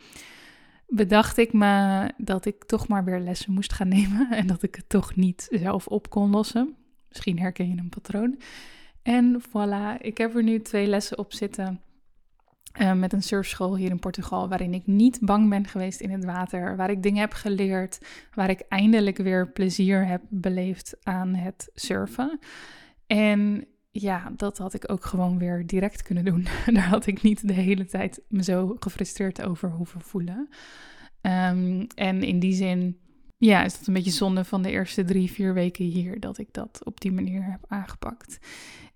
bedacht 0.88 1.38
ik 1.38 1.54
me 1.54 2.10
dat 2.17 2.45
ik 2.45 2.63
toch 2.63 2.88
maar 2.88 3.04
weer 3.04 3.19
lessen 3.19 3.54
moest 3.54 3.73
gaan 3.73 3.88
nemen 3.97 4.32
en 4.32 4.47
dat 4.47 4.63
ik 4.63 4.75
het 4.75 4.89
toch 4.89 5.15
niet 5.15 5.47
zelf 5.49 5.88
op 5.88 6.10
kon 6.10 6.30
lossen. 6.30 6.75
Misschien 7.10 7.39
herken 7.39 7.69
je 7.69 7.78
een 7.78 7.89
patroon. 7.89 8.39
En 9.01 9.41
voilà, 9.41 10.01
ik 10.01 10.17
heb 10.17 10.36
er 10.36 10.43
nu 10.43 10.62
twee 10.62 10.88
lessen 10.88 11.17
op 11.17 11.34
zitten 11.34 11.80
uh, 12.82 12.94
met 12.94 13.14
een 13.14 13.24
surfschool 13.24 13.76
hier 13.76 13.90
in 13.90 14.00
Portugal, 14.00 14.50
waarin 14.50 14.74
ik 14.74 14.88
niet 14.88 15.20
bang 15.22 15.50
ben 15.50 15.68
geweest 15.68 16.00
in 16.00 16.10
het 16.10 16.26
water, 16.26 16.76
waar 16.76 16.90
ik 16.90 17.04
dingen 17.04 17.20
heb 17.20 17.34
geleerd, 17.34 18.00
waar 18.34 18.50
ik 18.50 18.60
eindelijk 18.70 19.18
weer 19.18 19.52
plezier 19.52 20.08
heb 20.08 20.22
beleefd 20.30 20.96
aan 21.04 21.34
het 21.34 21.72
surfen. 21.74 22.40
En 23.08 23.66
ja, 23.92 24.32
dat 24.36 24.58
had 24.58 24.74
ik 24.74 24.92
ook 24.92 25.06
gewoon 25.06 25.38
weer 25.38 25.68
direct 25.68 26.02
kunnen 26.02 26.26
doen. 26.26 26.48
Daar 26.74 26.88
had 26.88 27.08
ik 27.08 27.22
niet 27.22 27.48
de 27.48 27.54
hele 27.54 27.86
tijd 27.86 28.22
me 28.28 28.44
zo 28.44 28.76
gefrustreerd 28.80 29.42
over 29.42 29.72
hoeven 29.72 30.02
voelen. 30.02 30.50
Um, 31.22 31.88
en 31.96 32.24
in 32.24 32.40
die 32.40 32.54
zin, 32.54 33.00
ja, 33.38 33.64
is 33.64 33.78
het 33.78 33.88
een 33.88 33.94
beetje 33.94 34.12
zonde 34.12 34.44
van 34.44 34.62
de 34.62 34.72
eerste 34.72 35.04
drie, 35.04 35.32
vier 35.32 35.54
weken 35.54 35.86
hier 35.86 36.20
dat 36.20 36.38
ik 36.38 36.54
dat 36.54 36.82
op 36.84 37.02
die 37.02 37.12
manier 37.12 37.44
heb 37.44 37.66
aangepakt. 37.68 38.38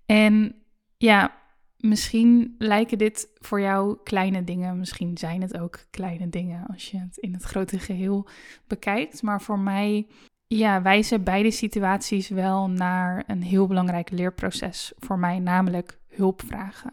En 0.06 0.54
ja, 0.96 1.39
Misschien 1.80 2.54
lijken 2.58 2.98
dit 2.98 3.28
voor 3.34 3.60
jou 3.60 3.98
kleine 4.04 4.44
dingen, 4.44 4.78
misschien 4.78 5.18
zijn 5.18 5.42
het 5.42 5.58
ook 5.58 5.78
kleine 5.90 6.28
dingen 6.28 6.66
als 6.66 6.90
je 6.90 6.98
het 6.98 7.16
in 7.16 7.32
het 7.32 7.42
grote 7.42 7.78
geheel 7.78 8.28
bekijkt. 8.66 9.22
Maar 9.22 9.42
voor 9.42 9.58
mij 9.58 10.06
ja, 10.46 10.82
wijzen 10.82 11.24
beide 11.24 11.50
situaties 11.50 12.28
wel 12.28 12.70
naar 12.70 13.24
een 13.26 13.42
heel 13.42 13.66
belangrijk 13.66 14.10
leerproces 14.10 14.92
voor 14.98 15.18
mij, 15.18 15.38
namelijk 15.38 15.98
hulpvragen. 16.08 16.92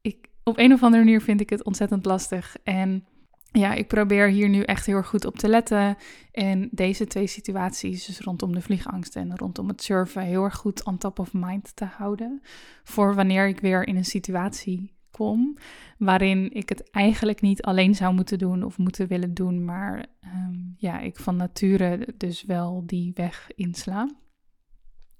Ik, 0.00 0.28
op 0.42 0.58
een 0.58 0.72
of 0.72 0.82
andere 0.82 1.04
manier 1.04 1.20
vind 1.20 1.40
ik 1.40 1.50
het 1.50 1.64
ontzettend 1.64 2.04
lastig 2.04 2.56
en 2.62 3.06
ja, 3.52 3.74
ik 3.74 3.88
probeer 3.88 4.28
hier 4.28 4.48
nu 4.48 4.62
echt 4.62 4.86
heel 4.86 5.02
goed 5.02 5.24
op 5.24 5.36
te 5.36 5.48
letten. 5.48 5.96
En 6.32 6.68
deze 6.70 7.06
twee 7.06 7.26
situaties, 7.26 8.06
dus 8.06 8.20
rondom 8.20 8.54
de 8.54 8.60
vliegangst 8.60 9.16
en 9.16 9.36
rondom 9.36 9.68
het 9.68 9.82
surfen, 9.82 10.22
heel 10.22 10.44
erg 10.44 10.56
goed 10.56 10.84
on 10.84 10.98
top 10.98 11.18
of 11.18 11.32
mind 11.32 11.76
te 11.76 11.84
houden. 11.84 12.40
Voor 12.84 13.14
wanneer 13.14 13.48
ik 13.48 13.60
weer 13.60 13.86
in 13.86 13.96
een 13.96 14.04
situatie 14.04 14.98
kom 15.10 15.56
waarin 15.98 16.52
ik 16.52 16.68
het 16.68 16.90
eigenlijk 16.90 17.40
niet 17.40 17.62
alleen 17.62 17.94
zou 17.94 18.14
moeten 18.14 18.38
doen 18.38 18.62
of 18.62 18.78
moeten 18.78 19.08
willen 19.08 19.34
doen, 19.34 19.64
maar 19.64 20.06
um, 20.24 20.74
ja, 20.76 20.98
ik 20.98 21.16
van 21.16 21.36
nature 21.36 22.06
dus 22.16 22.44
wel 22.44 22.82
die 22.86 23.12
weg 23.14 23.50
insla. 23.54 24.10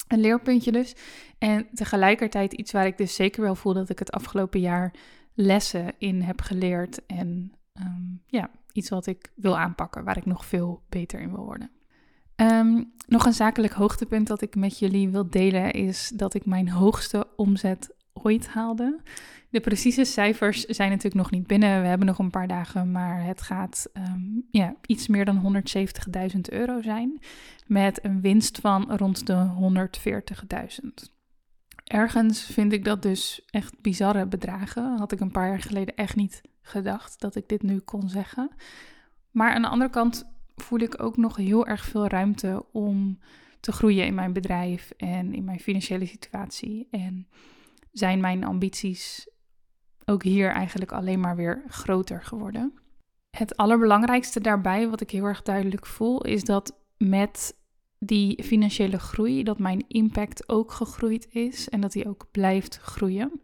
Een 0.09 0.21
leerpuntje 0.21 0.73
dus. 0.73 0.97
En 1.39 1.67
tegelijkertijd 1.75 2.53
iets 2.53 2.73
waar 2.73 2.87
ik 2.87 2.99
dus 2.99 3.15
zeker 3.15 3.43
wel 3.43 3.55
voel 3.55 3.75
dat 3.75 3.89
ik 3.89 3.99
het 3.99 4.11
afgelopen 4.11 4.61
jaar 4.61 4.95
lessen 5.35 5.93
in 5.99 6.23
heb 6.23 6.41
geleerd. 6.41 7.07
En 7.07 7.53
ehm, 7.81 8.03
ja, 8.27 8.51
iets 8.73 8.89
wat 8.89 9.07
ik 9.07 9.33
wil 9.35 9.59
aanpakken, 9.59 10.05
waar 10.05 10.17
ik 10.17 10.27
nog 10.27 10.45
veel 10.45 10.83
beter 10.89 11.21
in 11.21 11.31
wil 11.31 11.45
worden. 11.45 11.71
Ehm, 12.37 12.83
nog 13.07 13.25
een 13.25 13.33
zakelijk 13.33 13.73
hoogtepunt 13.73 14.27
dat 14.27 14.43
ik 14.43 14.55
met 14.55 14.79
jullie 14.79 15.09
wil 15.09 15.31
delen 15.31 15.71
is 15.73 16.13
dat 16.15 16.35
ik 16.35 16.47
mijn 16.47 16.69
hoogste 16.69 17.27
omzet 17.37 17.95
ooit 18.13 18.49
haalde. 18.49 19.01
De 19.51 19.61
precieze 19.61 20.05
cijfers 20.05 20.65
zijn 20.65 20.89
natuurlijk 20.89 21.23
nog 21.23 21.31
niet 21.31 21.47
binnen. 21.47 21.81
We 21.81 21.87
hebben 21.87 22.07
nog 22.07 22.19
een 22.19 22.31
paar 22.31 22.49
dagen, 22.49 22.91
maar 22.93 23.25
het 23.25 23.43
gaat 23.43 23.89
ehm, 23.93 24.21
ja, 24.51 24.75
iets 24.87 25.09
meer 25.09 25.25
dan 25.25 25.63
170.000 26.35 26.41
euro 26.51 26.83
zijn. 26.83 27.21
Met 27.67 28.05
een 28.05 28.21
winst 28.21 28.59
van 28.59 28.97
rond 28.97 29.27
de 29.27 29.51
140.000. 29.55 31.19
Ergens 31.85 32.43
vind 32.43 32.73
ik 32.73 32.85
dat 32.85 33.03
dus 33.03 33.47
echt 33.51 33.81
bizarre 33.81 34.27
bedragen. 34.27 34.99
Had 34.99 35.13
ik 35.13 35.21
een 35.21 35.31
paar 35.31 35.49
jaar 35.49 35.61
geleden 35.61 35.95
echt 35.95 36.17
niet 36.17 36.41
gedacht 36.71 37.21
dat 37.21 37.35
ik 37.35 37.49
dit 37.49 37.63
nu 37.63 37.79
kon 37.79 38.09
zeggen. 38.09 38.51
Maar 39.31 39.53
aan 39.55 39.63
de 39.63 39.69
andere 39.69 39.91
kant 39.91 40.25
voel 40.57 40.79
ik 40.79 41.03
ook 41.03 41.17
nog 41.17 41.37
heel 41.37 41.67
erg 41.67 41.85
veel 41.85 42.07
ruimte 42.07 42.65
om 42.73 43.19
te 43.61 43.73
groeien 43.73 44.07
in 44.07 44.15
mijn 44.15 44.33
bedrijf 44.33 44.91
en 44.97 45.35
in 45.35 45.45
mijn 45.45 45.61
financiële 45.61 46.07
situatie. 46.07 46.89
En 46.91 47.29
zijn 47.93 48.21
mijn 48.21 48.45
ambities 48.45 49.29
ook 50.05 50.23
hier 50.23 50.51
eigenlijk 50.51 50.93
alleen 50.93 51.21
maar 51.21 51.37
weer 51.37 51.65
groter 51.69 52.23
geworden. 52.23 52.75
Het 53.31 53.57
allerbelangrijkste 53.57 54.41
daarbij, 54.41 54.89
wat 54.89 55.01
ik 55.01 55.11
heel 55.11 55.25
erg 55.25 55.43
duidelijk 55.43 55.87
voel, 55.87 56.25
is 56.25 56.45
dat 56.45 56.79
met 56.97 57.59
die 57.99 58.43
financiële 58.45 58.99
groei, 58.99 59.43
dat 59.43 59.59
mijn 59.59 59.85
impact 59.89 60.49
ook 60.49 60.73
gegroeid 60.73 61.27
is 61.31 61.69
en 61.69 61.81
dat 61.81 61.93
die 61.93 62.09
ook 62.09 62.27
blijft 62.31 62.77
groeien. 62.77 63.41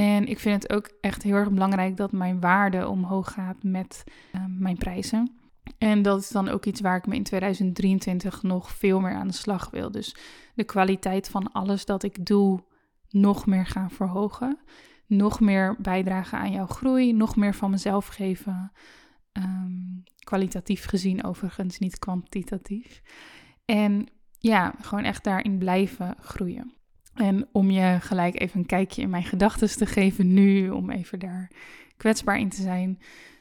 En 0.00 0.26
ik 0.26 0.38
vind 0.38 0.62
het 0.62 0.72
ook 0.72 0.90
echt 1.00 1.22
heel 1.22 1.34
erg 1.34 1.50
belangrijk 1.50 1.96
dat 1.96 2.12
mijn 2.12 2.40
waarde 2.40 2.88
omhoog 2.88 3.32
gaat 3.32 3.62
met 3.62 4.04
uh, 4.34 4.44
mijn 4.48 4.76
prijzen. 4.76 5.32
En 5.78 6.02
dat 6.02 6.20
is 6.20 6.28
dan 6.28 6.48
ook 6.48 6.64
iets 6.64 6.80
waar 6.80 6.96
ik 6.96 7.06
me 7.06 7.14
in 7.14 7.22
2023 7.22 8.42
nog 8.42 8.70
veel 8.70 9.00
meer 9.00 9.14
aan 9.14 9.26
de 9.26 9.32
slag 9.32 9.70
wil. 9.70 9.90
Dus 9.90 10.14
de 10.54 10.64
kwaliteit 10.64 11.28
van 11.28 11.52
alles 11.52 11.84
dat 11.84 12.02
ik 12.02 12.26
doe 12.26 12.64
nog 13.08 13.46
meer 13.46 13.66
gaan 13.66 13.90
verhogen. 13.90 14.58
Nog 15.06 15.40
meer 15.40 15.76
bijdragen 15.78 16.38
aan 16.38 16.52
jouw 16.52 16.66
groei. 16.66 17.12
Nog 17.12 17.36
meer 17.36 17.54
van 17.54 17.70
mezelf 17.70 18.06
geven. 18.06 18.72
Um, 19.32 20.02
kwalitatief 20.18 20.84
gezien 20.84 21.24
overigens, 21.24 21.78
niet 21.78 21.98
kwantitatief. 21.98 23.02
En 23.64 24.06
ja, 24.38 24.74
gewoon 24.80 25.04
echt 25.04 25.24
daarin 25.24 25.58
blijven 25.58 26.14
groeien. 26.20 26.79
En 27.20 27.48
om 27.52 27.70
je 27.70 27.98
gelijk 28.00 28.40
even 28.40 28.60
een 28.60 28.66
kijkje 28.66 29.02
in 29.02 29.10
mijn 29.10 29.24
gedachten 29.24 29.76
te 29.76 29.86
geven 29.86 30.34
nu, 30.34 30.70
om 30.70 30.90
even 30.90 31.18
daar 31.18 31.50
kwetsbaar 31.96 32.38
in 32.38 32.48
te 32.48 32.62
zijn. 32.62 32.98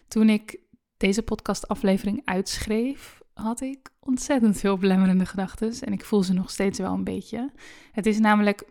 Toen 0.08 0.30
ik 0.30 0.60
deze 0.98 1.24
podcastaflevering 1.24 2.22
uitschreef, 2.26 3.22
had 3.34 3.62
ik 3.62 3.90
ontzettend 4.00 4.60
veel 4.60 4.78
belemmerende 4.78 5.26
gedachten. 5.26 5.74
En 5.82 5.94
ik 5.94 6.06
voel 6.06 6.24
ze 6.24 6.34
nog 6.34 6.50
steeds 6.50 6.80
wel 6.80 6.94
een 6.94 7.04
beetje. 7.04 7.52
Het 7.92 8.06
is 8.06 8.20
namelijk 8.20 8.64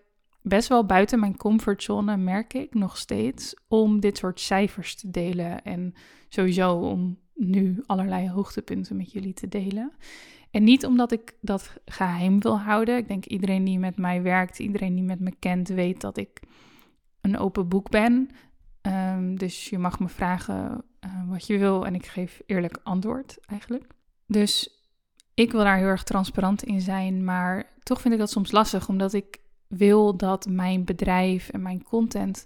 best 0.42 0.68
wel 0.68 0.87
buiten 0.87 1.21
mijn 1.21 1.37
comfortzone, 1.37 2.16
merk 2.16 2.55
ik 2.55 2.75
nog 2.75 2.97
steeds, 2.97 3.55
om 3.68 4.01
dit 4.01 4.18
soort 4.18 4.40
cijfers 4.40 4.94
te 4.94 5.11
delen. 5.11 5.64
En 5.64 5.94
sowieso 6.29 6.75
om 6.75 7.18
nu 7.35 7.83
allerlei 7.87 8.31
hoogtepunten 8.31 8.97
met 8.97 9.12
jullie 9.12 9.35
te 9.35 9.49
delen. 9.49 9.92
En 10.50 10.64
niet 10.64 10.87
omdat 10.87 11.12
ik 11.12 11.34
dat 11.40 11.72
geheim 11.84 12.40
wil 12.40 12.58
houden. 12.58 12.96
Ik 12.96 13.08
denk 13.08 13.24
iedereen 13.24 13.64
die 13.64 13.78
met 13.78 13.96
mij 13.96 14.22
werkt, 14.22 14.58
iedereen 14.58 14.94
die 14.94 15.04
met 15.04 15.20
me 15.20 15.32
kent, 15.38 15.68
weet 15.68 16.00
dat 16.00 16.16
ik 16.16 16.40
een 17.20 17.38
open 17.38 17.68
boek 17.68 17.90
ben. 17.90 18.30
Ehm, 18.80 19.34
dus 19.34 19.68
je 19.68 19.78
mag 19.78 19.98
me 19.98 20.08
vragen 20.08 20.84
uh, 21.04 21.11
wat 21.28 21.46
je 21.46 21.58
wil 21.58 21.87
en 21.87 21.94
ik 21.94 22.06
geef 22.06 22.42
eerlijk 22.46 22.78
antwoord 22.82 23.38
eigenlijk. 23.46 23.87
Dus 24.26 24.82
ik 25.34 25.52
wil 25.52 25.61
daar 25.61 25.76
heel 25.76 25.87
erg 25.87 26.02
transparant 26.02 26.62
in 26.62 26.80
zijn, 26.80 27.24
maar 27.24 27.72
toch 27.82 28.00
vind 28.00 28.14
ik 28.14 28.20
dat 28.20 28.30
soms 28.30 28.50
lastig, 28.50 28.88
omdat 28.88 29.12
ik 29.12 29.40
wil 29.66 30.16
dat 30.16 30.46
mijn 30.48 30.84
bedrijf 30.84 31.48
en 31.48 31.62
mijn 31.62 31.82
content 31.82 32.44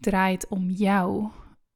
draait 0.00 0.48
om 0.48 0.70
jou. 0.70 1.28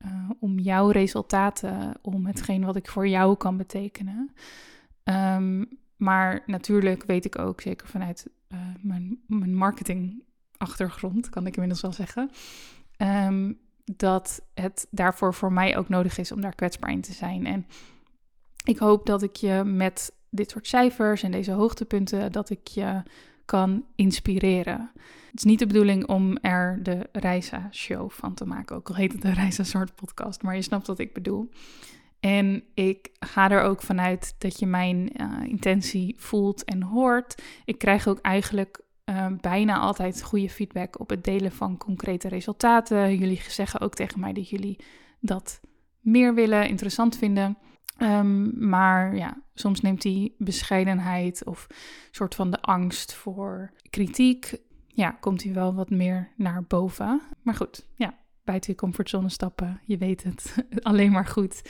Uh, 0.05 0.31
om 0.41 0.59
jouw 0.59 0.89
resultaten, 0.89 1.99
om 2.03 2.27
hetgeen 2.27 2.65
wat 2.65 2.77
ik 2.77 2.89
voor 2.89 3.09
jou 3.09 3.37
kan 3.37 3.57
betekenen. 3.57 4.35
Um, 5.05 5.69
maar 5.97 6.43
natuurlijk 6.47 7.05
weet 7.05 7.25
ik 7.25 7.39
ook, 7.39 7.61
zeker 7.61 7.89
vanuit 7.89 8.27
uh, 8.49 8.59
mijn, 8.81 9.21
mijn 9.27 9.55
marketingachtergrond, 9.55 11.29
kan 11.29 11.47
ik 11.47 11.55
inmiddels 11.55 11.83
wel 11.83 11.93
zeggen, 11.93 12.31
um, 12.99 13.59
dat 13.85 14.41
het 14.55 14.87
daarvoor 14.91 15.35
voor 15.35 15.53
mij 15.53 15.77
ook 15.77 15.89
nodig 15.89 16.19
is 16.19 16.33
om 16.33 16.41
daar 16.41 16.55
kwetsbaar 16.55 16.91
in 16.91 17.01
te 17.01 17.13
zijn. 17.13 17.47
En 17.47 17.67
ik 18.65 18.79
hoop 18.79 19.07
dat 19.07 19.23
ik 19.23 19.37
je 19.37 19.63
met 19.65 20.13
dit 20.31 20.51
soort 20.51 20.67
cijfers 20.67 21.23
en 21.23 21.31
deze 21.31 21.53
hoogtepunten, 21.53 22.33
dat 22.33 22.51
ik 22.51 22.67
je 22.67 23.03
kan 23.45 23.85
inspireren. 23.95 24.91
Het 25.31 25.35
is 25.35 25.45
niet 25.45 25.59
de 25.59 25.67
bedoeling 25.67 26.07
om 26.07 26.37
er 26.37 26.83
de 26.83 27.09
Reisa-show 27.13 28.11
van 28.11 28.35
te 28.35 28.47
maken, 28.47 28.77
ook 28.77 28.89
al 28.89 28.95
heet 28.95 29.13
het 29.13 29.23
de 29.23 29.33
Reisa-soort 29.33 29.95
podcast, 29.95 30.43
maar 30.43 30.55
je 30.55 30.63
snapt 30.63 30.87
wat 30.87 30.99
ik 30.99 31.13
bedoel. 31.13 31.51
En 32.25 32.65
ik 32.75 33.11
ga 33.19 33.51
er 33.51 33.63
ook 33.63 33.83
vanuit 33.83 34.35
dat 34.39 34.59
je 34.59 34.67
mijn 34.67 35.11
uh, 35.17 35.49
intentie 35.49 36.15
voelt 36.19 36.65
en 36.65 36.83
hoort. 36.83 37.43
Ik 37.65 37.79
krijg 37.79 38.07
ook 38.07 38.19
eigenlijk 38.21 38.81
uh, 39.05 39.27
bijna 39.41 39.79
altijd 39.79 40.23
goede 40.23 40.51
feedback 40.51 41.01
op 41.01 41.11
het 41.11 41.25
delen 41.25 41.53
van 41.53 41.77
concrete 41.77 42.29
resultaten. 42.29 43.17
Jullie 43.17 43.41
zeggen 43.49 43.81
ook 43.81 43.95
tegen 43.95 44.21
mij 44.21 44.33
dat 44.33 44.49
jullie 44.49 44.79
dat 45.21 45.61
meer 46.01 46.35
willen, 46.35 46.69
interessant 46.69 47.17
vinden. 47.17 47.59
Um, 47.99 48.69
maar 48.69 49.17
ja, 49.17 49.43
soms 49.55 49.81
neemt 49.81 50.03
die 50.03 50.35
bescheidenheid 50.39 51.45
of 51.45 51.67
soort 52.11 52.35
van 52.35 52.51
de 52.51 52.61
angst 52.61 53.15
voor 53.15 53.73
kritiek, 53.91 54.57
ja, 54.87 55.11
komt 55.11 55.43
hij 55.43 55.53
wel 55.53 55.75
wat 55.75 55.91
meer 55.91 56.33
naar 56.37 56.65
boven. 56.65 57.21
Maar 57.43 57.55
goed, 57.55 57.87
ja, 57.95 58.19
buiten 58.45 58.73
je 58.73 58.79
comfortzone 58.79 59.29
stappen, 59.29 59.81
je 59.85 59.99
weet 59.99 60.23
het, 60.23 60.55
alleen 60.83 61.13
maar 61.13 61.27
goed. 61.27 61.63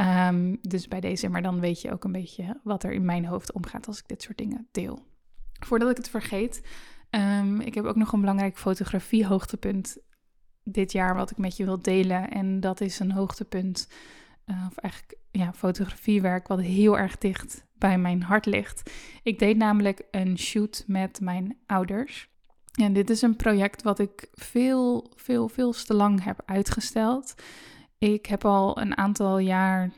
Um, 0.00 0.58
dus 0.60 0.88
bij 0.88 1.00
deze, 1.00 1.28
maar 1.28 1.42
dan 1.42 1.60
weet 1.60 1.80
je 1.80 1.92
ook 1.92 2.04
een 2.04 2.12
beetje 2.12 2.60
wat 2.62 2.82
er 2.82 2.92
in 2.92 3.04
mijn 3.04 3.24
hoofd 3.24 3.52
omgaat 3.52 3.86
als 3.86 3.98
ik 3.98 4.08
dit 4.08 4.22
soort 4.22 4.38
dingen 4.38 4.68
deel. 4.72 5.06
Voordat 5.52 5.90
ik 5.90 5.96
het 5.96 6.08
vergeet, 6.08 6.62
um, 7.10 7.60
ik 7.60 7.74
heb 7.74 7.84
ook 7.84 7.96
nog 7.96 8.12
een 8.12 8.20
belangrijk 8.20 8.58
fotografie-hoogtepunt 8.58 9.98
dit 10.62 10.92
jaar 10.92 11.14
wat 11.14 11.30
ik 11.30 11.36
met 11.36 11.56
je 11.56 11.64
wil 11.64 11.82
delen. 11.82 12.30
En 12.30 12.60
dat 12.60 12.80
is 12.80 12.98
een 12.98 13.12
hoogtepunt, 13.12 13.88
uh, 14.46 14.66
of 14.68 14.76
eigenlijk 14.76 15.18
ja, 15.30 15.52
fotografiewerk, 15.52 16.48
wat 16.48 16.60
heel 16.60 16.98
erg 16.98 17.18
dicht 17.18 17.64
bij 17.74 17.98
mijn 17.98 18.22
hart 18.22 18.46
ligt. 18.46 18.90
Ik 19.22 19.38
deed 19.38 19.56
namelijk 19.56 20.02
een 20.10 20.38
shoot 20.38 20.84
met 20.86 21.20
mijn 21.20 21.56
ouders. 21.66 22.28
En 22.72 22.92
dit 22.92 23.10
is 23.10 23.22
een 23.22 23.36
project 23.36 23.82
wat 23.82 23.98
ik 23.98 24.28
veel, 24.32 25.12
veel, 25.14 25.48
veel 25.48 25.72
te 25.72 25.94
lang 25.94 26.24
heb 26.24 26.42
uitgesteld. 26.44 27.34
Ik 27.98 28.26
heb 28.26 28.44
al 28.44 28.80
een 28.80 28.96
aantal 28.96 29.38
jaar, 29.38 29.90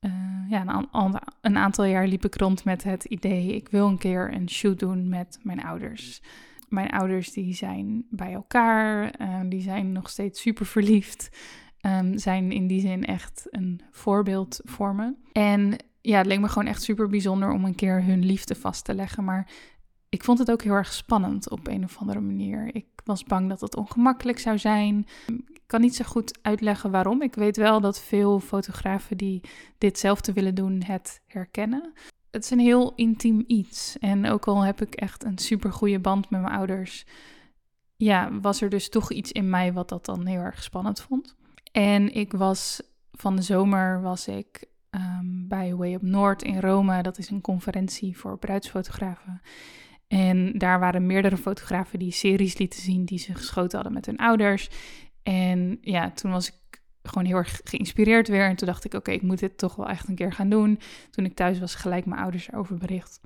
uh, 0.00 0.12
ja, 0.48 0.66
een, 0.92 1.18
een, 1.40 1.56
aantal 1.56 1.84
jaar 1.84 2.06
liep 2.06 2.24
ik 2.24 2.34
rond 2.34 2.64
met 2.64 2.84
het 2.84 3.04
idee, 3.04 3.54
ik 3.54 3.68
wil 3.68 3.86
een 3.86 3.98
keer 3.98 4.34
een 4.34 4.50
shoot 4.50 4.78
doen 4.78 5.08
met 5.08 5.38
mijn 5.42 5.62
ouders. 5.62 6.22
Mijn 6.68 6.90
ouders 6.90 7.32
die 7.32 7.54
zijn 7.54 8.06
bij 8.10 8.32
elkaar, 8.32 9.20
uh, 9.20 9.40
die 9.44 9.60
zijn 9.60 9.92
nog 9.92 10.10
steeds 10.10 10.40
super 10.40 10.66
verliefd, 10.66 11.28
um, 11.80 12.18
zijn 12.18 12.52
in 12.52 12.66
die 12.66 12.80
zin 12.80 13.04
echt 13.04 13.46
een 13.50 13.80
voorbeeld 13.90 14.60
voor 14.64 14.94
me. 14.94 15.14
En 15.32 15.76
ja, 16.00 16.18
het 16.18 16.26
leek 16.26 16.40
me 16.40 16.48
gewoon 16.48 16.68
echt 16.68 16.82
super 16.82 17.08
bijzonder 17.08 17.50
om 17.50 17.64
een 17.64 17.74
keer 17.74 18.04
hun 18.04 18.24
liefde 18.24 18.54
vast 18.54 18.84
te 18.84 18.94
leggen, 18.94 19.24
maar 19.24 19.50
ik 20.08 20.24
vond 20.24 20.38
het 20.38 20.50
ook 20.50 20.62
heel 20.62 20.72
erg 20.72 20.92
spannend 20.92 21.50
op 21.50 21.66
een 21.66 21.84
of 21.84 21.98
andere 21.98 22.20
manier. 22.20 22.74
Ik 22.74 22.86
was 23.04 23.24
bang 23.24 23.48
dat 23.48 23.60
het 23.60 23.76
ongemakkelijk 23.76 24.38
zou 24.38 24.58
zijn. 24.58 25.06
Kan 25.72 25.80
niet 25.80 25.96
zo 25.96 26.04
goed 26.04 26.38
uitleggen 26.42 26.90
waarom. 26.90 27.22
Ik 27.22 27.34
weet 27.34 27.56
wel 27.56 27.80
dat 27.80 28.00
veel 28.00 28.40
fotografen 28.40 29.16
die 29.16 29.40
ditzelfde 29.78 30.32
willen 30.32 30.54
doen 30.54 30.82
het 30.82 31.20
herkennen. 31.26 31.92
Het 32.30 32.44
is 32.44 32.50
een 32.50 32.58
heel 32.58 32.92
intiem 32.94 33.44
iets. 33.46 33.98
En 33.98 34.26
ook 34.26 34.46
al 34.46 34.64
heb 34.64 34.80
ik 34.80 34.94
echt 34.94 35.24
een 35.24 35.38
super 35.38 35.72
goede 35.72 35.98
band 35.98 36.30
met 36.30 36.40
mijn 36.40 36.54
ouders, 36.54 37.06
ja, 37.96 38.40
was 38.40 38.60
er 38.60 38.68
dus 38.68 38.88
toch 38.88 39.12
iets 39.12 39.32
in 39.32 39.50
mij 39.50 39.72
wat 39.72 39.88
dat 39.88 40.04
dan 40.04 40.26
heel 40.26 40.40
erg 40.40 40.62
spannend 40.62 41.00
vond. 41.00 41.36
En 41.72 42.14
ik 42.14 42.32
was 42.32 42.82
van 43.12 43.36
de 43.36 43.42
zomer 43.42 44.02
was 44.02 44.28
ik 44.28 44.64
um, 44.90 45.44
bij 45.48 45.74
Way 45.74 45.94
Up 45.94 46.02
Noord 46.02 46.42
in 46.42 46.60
Rome. 46.60 47.02
Dat 47.02 47.18
is 47.18 47.30
een 47.30 47.40
conferentie 47.40 48.18
voor 48.18 48.38
bruidsfotografen. 48.38 49.40
En 50.08 50.58
daar 50.58 50.80
waren 50.80 51.06
meerdere 51.06 51.36
fotografen 51.36 51.98
die 51.98 52.12
series 52.12 52.58
lieten 52.58 52.80
zien 52.80 53.04
die 53.04 53.18
ze 53.18 53.34
geschoten 53.34 53.74
hadden 53.74 53.92
met 53.92 54.06
hun 54.06 54.18
ouders. 54.18 54.68
En 55.22 55.78
ja, 55.80 56.10
toen 56.10 56.30
was 56.30 56.48
ik 56.48 56.80
gewoon 57.02 57.24
heel 57.24 57.36
erg 57.36 57.60
geïnspireerd 57.64 58.28
weer. 58.28 58.48
En 58.48 58.56
toen 58.56 58.66
dacht 58.66 58.84
ik, 58.84 58.94
oké, 58.94 59.10
ik 59.10 59.22
moet 59.22 59.38
dit 59.38 59.58
toch 59.58 59.76
wel 59.76 59.88
echt 59.88 60.08
een 60.08 60.14
keer 60.14 60.32
gaan 60.32 60.48
doen. 60.48 60.80
Toen 61.10 61.24
ik 61.24 61.34
thuis 61.34 61.58
was, 61.58 61.74
gelijk 61.74 62.06
mijn 62.06 62.20
ouders 62.20 62.48
erover 62.48 62.76
bericht. 62.76 63.20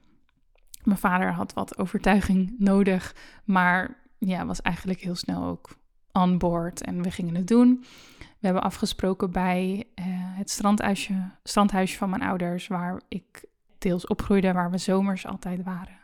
Mijn 0.83 0.99
vader 0.99 1.33
had 1.33 1.53
wat 1.53 1.79
overtuiging 1.79 2.55
nodig, 2.59 3.15
maar 3.45 4.03
ja, 4.19 4.47
was 4.47 4.63
eigenlijk 4.63 5.01
heel 5.01 5.15
snel 5.15 5.45
ook 5.45 5.77
on 6.13 6.39
board 6.39 6.83
en 6.83 7.03
we 7.03 7.11
gingen 7.11 7.35
het 7.35 7.47
doen. 7.47 7.85
We 8.19 8.53
hebben 8.53 8.63
afgesproken 8.63 9.31
bij 9.31 9.85
uh, 9.95 10.05
het 10.09 10.51
strandhuisje, 10.51 11.31
strandhuisje 11.43 11.97
van 11.97 12.11
mijn 12.11 12.23
ouders, 12.23 12.67
waar 12.67 13.01
ik 13.09 13.45
deels 13.79 14.07
opgroeide, 14.07 14.53
waar 14.53 14.71
we 14.71 14.79
zomers 14.79 15.27
altijd 15.27 15.63
waren. 15.63 15.99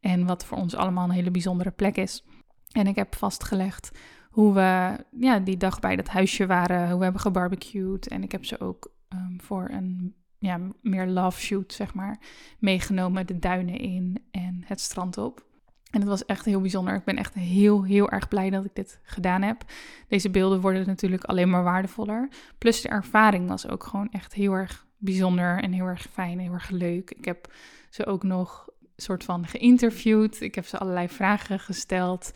En 0.00 0.26
wat 0.26 0.44
voor 0.44 0.58
ons 0.58 0.74
allemaal 0.74 1.04
een 1.04 1.10
hele 1.10 1.30
bijzondere 1.30 1.70
plek 1.70 1.96
is. 1.96 2.24
En 2.72 2.86
ik 2.86 2.96
heb 2.96 3.14
vastgelegd 3.14 3.98
hoe 4.30 4.54
we 4.54 4.96
ja, 5.18 5.38
die 5.38 5.56
dag 5.56 5.80
bij 5.80 5.96
dat 5.96 6.08
huisje 6.08 6.46
waren, 6.46 6.88
hoe 6.88 6.98
we 6.98 7.02
hebben 7.02 7.22
gebarbecued. 7.22 8.08
En 8.08 8.22
ik 8.22 8.32
heb 8.32 8.44
ze 8.44 8.60
ook 8.60 8.92
um, 9.08 9.40
voor 9.40 9.68
een 9.70 10.14
ja, 10.38 10.60
meer 10.82 11.06
love 11.06 11.40
shoot, 11.40 11.72
zeg 11.72 11.94
maar, 11.94 12.18
meegenomen 12.58 13.26
de 13.26 13.38
duinen 13.38 13.78
in 13.78 14.24
en 14.30 14.62
het 14.64 14.80
strand 14.80 15.18
op. 15.18 15.46
En 15.90 16.00
het 16.00 16.08
was 16.08 16.24
echt 16.24 16.44
heel 16.44 16.60
bijzonder. 16.60 16.94
Ik 16.94 17.04
ben 17.04 17.16
echt 17.16 17.34
heel, 17.34 17.84
heel 17.84 18.10
erg 18.10 18.28
blij 18.28 18.50
dat 18.50 18.64
ik 18.64 18.74
dit 18.74 19.00
gedaan 19.02 19.42
heb. 19.42 19.64
Deze 20.08 20.30
beelden 20.30 20.60
worden 20.60 20.86
natuurlijk 20.86 21.24
alleen 21.24 21.50
maar 21.50 21.62
waardevoller. 21.62 22.28
Plus 22.58 22.80
de 22.80 22.88
ervaring 22.88 23.48
was 23.48 23.68
ook 23.68 23.84
gewoon 23.84 24.08
echt 24.10 24.34
heel 24.34 24.52
erg 24.52 24.86
bijzonder 24.96 25.62
en 25.62 25.72
heel 25.72 25.86
erg 25.86 26.06
fijn, 26.12 26.38
heel 26.38 26.52
erg 26.52 26.70
leuk. 26.70 27.10
Ik 27.10 27.24
heb 27.24 27.52
ze 27.90 28.06
ook 28.06 28.22
nog 28.22 28.68
soort 28.96 29.24
van 29.24 29.46
geïnterviewd. 29.46 30.40
Ik 30.40 30.54
heb 30.54 30.66
ze 30.66 30.78
allerlei 30.78 31.08
vragen 31.08 31.60
gesteld. 31.60 32.32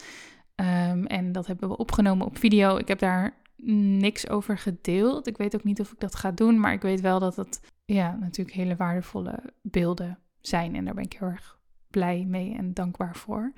Ehm, 0.62 1.04
en 1.04 1.32
dat 1.32 1.46
hebben 1.46 1.68
we 1.68 1.76
opgenomen 1.76 2.26
op 2.26 2.38
video. 2.38 2.76
Ik 2.76 2.88
heb 2.88 2.98
daar 2.98 3.36
niks 3.66 4.28
over 4.28 4.58
gedeeld. 4.58 5.26
Ik 5.26 5.36
weet 5.36 5.54
ook 5.54 5.64
niet 5.64 5.80
of 5.80 5.92
ik 5.92 6.00
dat 6.00 6.14
ga 6.14 6.30
doen, 6.30 6.60
maar 6.60 6.72
ik 6.72 6.82
weet 6.82 7.00
wel 7.00 7.18
dat 7.18 7.36
het 7.36 7.60
ja, 7.84 8.16
natuurlijk 8.20 8.56
hele 8.56 8.76
waardevolle 8.76 9.38
beelden 9.62 10.18
zijn. 10.40 10.74
En 10.74 10.84
daar 10.84 10.94
ben 10.94 11.04
ik 11.04 11.12
heel 11.12 11.28
erg 11.28 11.58
blij 11.90 12.24
mee 12.24 12.54
en 12.56 12.74
dankbaar 12.74 13.16
voor. 13.16 13.52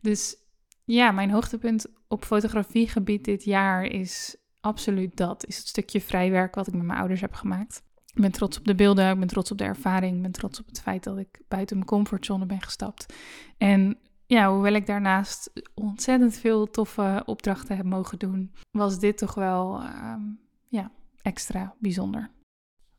Dus 0.00 0.36
ja, 0.84 1.10
mijn 1.10 1.30
hoogtepunt 1.30 1.86
op 2.08 2.24
fotografiegebied 2.24 3.24
dit 3.24 3.44
jaar 3.44 3.84
is 3.84 4.36
absoluut 4.60 5.16
dat. 5.16 5.46
Is 5.46 5.56
het 5.56 5.66
stukje 5.68 6.00
vrijwerk 6.00 6.54
wat 6.54 6.66
ik 6.66 6.74
met 6.74 6.84
mijn 6.84 6.98
ouders 6.98 7.20
heb 7.20 7.34
gemaakt. 7.34 7.82
Ik 8.14 8.20
ben 8.20 8.32
trots 8.32 8.58
op 8.58 8.64
de 8.64 8.74
beelden, 8.74 9.10
ik 9.12 9.18
ben 9.18 9.28
trots 9.28 9.50
op 9.50 9.58
de 9.58 9.64
ervaring, 9.64 10.16
ik 10.16 10.22
ben 10.22 10.32
trots 10.32 10.60
op 10.60 10.66
het 10.66 10.80
feit 10.80 11.04
dat 11.04 11.18
ik 11.18 11.40
buiten 11.48 11.76
mijn 11.76 11.88
comfortzone 11.88 12.46
ben 12.46 12.60
gestapt. 12.60 13.14
En 13.58 13.98
ja, 14.34 14.52
hoewel 14.52 14.72
ik 14.72 14.86
daarnaast 14.86 15.52
ontzettend 15.74 16.34
veel 16.34 16.70
toffe 16.70 17.22
opdrachten 17.26 17.76
heb 17.76 17.84
mogen 17.84 18.18
doen, 18.18 18.52
was 18.70 18.98
dit 18.98 19.18
toch 19.18 19.34
wel 19.34 19.80
ehm, 19.80 20.20
ja, 20.68 20.90
extra 21.22 21.74
bijzonder. 21.78 22.30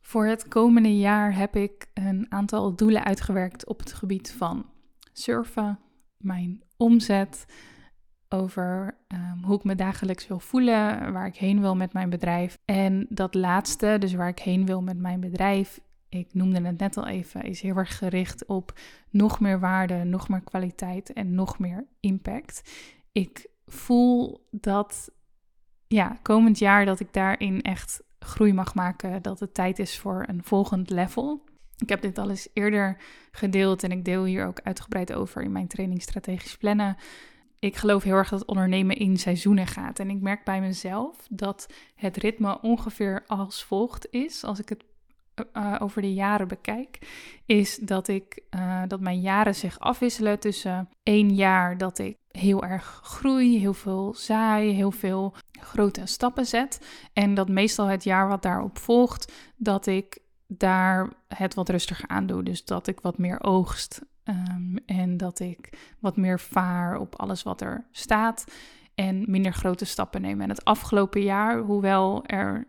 Voor 0.02 0.26
het 0.26 0.48
komende 0.48 0.98
jaar 0.98 1.36
heb 1.36 1.56
ik 1.56 1.88
een 1.94 2.26
aantal 2.30 2.76
doelen 2.76 3.04
uitgewerkt 3.04 3.68
op 3.68 3.80
het 3.80 3.94
gebied 3.94 4.32
van 4.32 4.66
surfen, 5.14 5.80
mijn 6.18 6.64
omzet, 6.78 7.46
over 8.30 8.98
ehm, 9.08 9.44
hoe 9.44 9.58
ik 9.58 9.64
me 9.64 9.76
dagelijks 9.76 10.28
wil 10.28 10.40
voelen, 10.40 11.14
waar 11.14 11.26
ik 11.26 11.36
heen 11.36 11.62
wil 11.62 11.76
met 11.76 11.94
mijn 11.94 12.10
bedrijf. 12.10 12.58
En 12.66 13.06
dat 13.10 13.34
laatste, 13.34 13.96
dus 14.00 14.14
waar 14.14 14.30
ik 14.30 14.40
heen 14.40 14.66
wil 14.66 14.82
met 14.82 14.98
mijn 14.98 15.20
bedrijf, 15.20 15.80
ik 16.16 16.34
noemde 16.34 16.62
het 16.62 16.80
net 16.80 16.98
al 16.98 17.08
even, 17.08 17.44
is 17.44 17.62
heel 17.62 17.76
erg 17.76 17.98
gericht 17.98 18.46
op 18.46 18.80
nog 19.10 19.40
meer 19.40 19.60
waarde, 19.60 20.04
nog 20.04 20.30
meer 20.30 20.42
kwaliteit 20.42 21.14
en 21.14 21.36
nog 21.36 21.60
meer 21.60 21.86
impact. 22.00 22.62
Ik 23.12 23.48
voel 23.66 24.48
dat 24.52 25.12
ja, 25.88 26.20
komend 26.22 26.60
jaar 26.60 26.86
dat 26.86 27.00
ik 27.00 27.14
daarin 27.14 27.62
echt 27.62 28.04
groei 28.20 28.54
mag 28.54 28.76
maken, 28.76 29.22
dat 29.22 29.40
het 29.40 29.54
tijd 29.54 29.80
is 29.80 30.00
voor 30.00 30.26
een 30.28 30.44
volgend 30.44 30.90
level. 30.90 31.44
Ik 31.78 31.90
heb 31.90 32.02
dit 32.02 32.18
al 32.18 32.30
eens 32.30 32.50
eerder 32.54 32.98
gedeeld 33.32 33.84
en 33.84 33.92
ik 33.92 34.06
deel 34.06 34.24
hier 34.24 34.46
ook 34.46 34.62
uitgebreid 34.64 35.14
over 35.14 35.42
in 35.42 35.52
mijn 35.52 35.68
training 35.68 36.02
strategisch 36.02 36.58
plannen. 36.58 36.98
Ik 37.60 37.76
geloof 37.76 38.04
heel 38.04 38.16
erg 38.16 38.30
dat 38.30 38.46
ondernemen 38.46 38.96
in 38.96 39.18
seizoenen 39.18 39.68
gaat. 39.68 40.00
En 40.00 40.10
ik 40.10 40.22
merk 40.22 40.44
bij 40.44 40.62
mezelf 40.62 41.28
dat 41.30 41.68
het 41.96 42.18
ritme 42.18 42.62
ongeveer 42.62 43.24
als 43.28 43.64
volgt 43.64 44.08
is, 44.12 44.44
als 44.44 44.60
ik 44.60 44.70
het 44.70 44.84
uh, 45.54 45.76
over 45.80 46.02
de 46.02 46.14
jaren 46.14 46.48
bekijk, 46.48 47.00
is 47.46 47.78
dat 47.78 48.08
ik 48.08 48.44
uh, 48.56 48.82
dat 48.88 49.00
mijn 49.00 49.22
jaren 49.22 49.56
zich 49.56 49.80
afwisselen 49.80 50.40
tussen 50.40 50.90
één 51.04 51.36
jaar 51.36 51.78
dat 51.78 52.00
ik 52.00 52.18
heel 52.28 52.64
erg 52.64 53.00
groei, 53.04 53.60
heel 53.60 53.74
veel 53.74 54.14
zaai, 54.18 54.72
heel 54.72 54.92
veel 54.92 55.34
grote 55.52 56.06
stappen 56.06 56.46
zet. 56.46 56.88
En 57.14 57.34
dat 57.34 57.50
meestal 57.50 57.86
het 57.86 58.04
jaar 58.04 58.28
wat 58.28 58.42
daarop 58.42 58.78
volgt, 58.78 59.34
dat 59.56 59.86
ik 59.86 60.18
daar 60.48 61.10
het 61.28 61.54
wat 61.54 61.70
rustiger 61.70 62.08
aan 62.08 62.26
doe. 62.26 62.44
Dus 62.44 62.66
dat 62.66 62.88
ik 62.88 63.00
wat 63.00 63.18
meer 63.18 63.44
oogst 63.44 64.02
um, 64.24 64.78
en 64.86 65.18
dat 65.18 65.40
ik 65.40 65.70
wat 66.00 66.18
meer 66.18 66.40
vaar 66.40 66.98
op 66.98 67.16
alles 67.16 67.44
wat 67.44 67.62
er 67.62 67.88
staat 67.92 68.46
en 68.96 69.24
minder 69.28 69.54
grote 69.54 69.86
stappen 69.86 70.22
neem. 70.22 70.42
En 70.42 70.50
het 70.50 70.66
afgelopen 70.66 71.22
jaar, 71.22 71.60
hoewel 71.60 72.26
er 72.26 72.68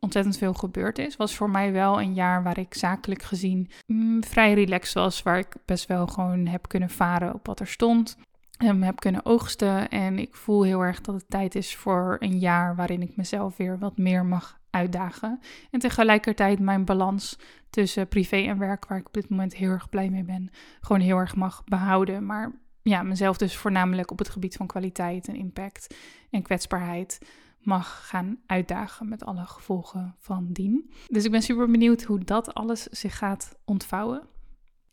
ontzettend 0.00 0.36
veel 0.36 0.54
gebeurd 0.54 0.98
is, 0.98 1.16
was 1.16 1.34
voor 1.34 1.50
mij 1.50 1.72
wel 1.72 2.00
een 2.00 2.14
jaar 2.14 2.42
waar 2.42 2.58
ik 2.58 2.74
zakelijk 2.74 3.22
gezien 3.22 3.70
mm, 3.86 4.24
vrij 4.24 4.54
relaxed 4.54 4.94
was, 4.94 5.22
waar 5.22 5.38
ik 5.38 5.54
best 5.64 5.86
wel 5.86 6.06
gewoon 6.06 6.46
heb 6.46 6.68
kunnen 6.68 6.90
varen 6.90 7.34
op 7.34 7.46
wat 7.46 7.60
er 7.60 7.66
stond. 7.66 8.16
Um, 8.64 8.82
heb 8.82 9.00
kunnen 9.00 9.24
oogsten 9.24 9.88
en 9.88 10.18
ik 10.18 10.34
voel 10.34 10.62
heel 10.62 10.80
erg 10.80 11.00
dat 11.00 11.14
het 11.14 11.24
tijd 11.28 11.54
is 11.54 11.76
voor 11.76 12.16
een 12.18 12.38
jaar 12.38 12.76
waarin 12.76 13.02
ik 13.02 13.16
mezelf 13.16 13.56
weer 13.56 13.78
wat 13.78 13.98
meer 13.98 14.24
mag 14.24 14.60
uitdagen. 14.70 15.40
En 15.70 15.80
tegelijkertijd 15.80 16.58
mijn 16.58 16.84
balans 16.84 17.38
tussen 17.70 18.08
privé 18.08 18.36
en 18.36 18.58
werk, 18.58 18.86
waar 18.86 18.98
ik 18.98 19.06
op 19.06 19.14
dit 19.14 19.28
moment 19.28 19.54
heel 19.54 19.70
erg 19.70 19.88
blij 19.88 20.10
mee 20.10 20.24
ben, 20.24 20.50
gewoon 20.80 21.00
heel 21.00 21.16
erg 21.16 21.36
mag 21.36 21.64
behouden. 21.64 22.26
Maar 22.26 22.52
ja, 22.82 23.02
mezelf 23.02 23.36
dus 23.36 23.56
voornamelijk 23.56 24.10
op 24.10 24.18
het 24.18 24.28
gebied 24.28 24.56
van 24.56 24.66
kwaliteit 24.66 25.28
en 25.28 25.34
impact 25.34 25.94
en 26.30 26.42
kwetsbaarheid 26.42 27.18
mag 27.60 28.08
gaan 28.08 28.38
uitdagen 28.46 29.08
met 29.08 29.24
alle 29.24 29.44
gevolgen 29.44 30.14
van 30.18 30.52
dien. 30.52 30.92
Dus 31.08 31.24
ik 31.24 31.30
ben 31.30 31.42
super 31.42 31.70
benieuwd 31.70 32.02
hoe 32.02 32.24
dat 32.24 32.54
alles 32.54 32.82
zich 32.82 33.18
gaat 33.18 33.58
ontvouwen. 33.64 34.22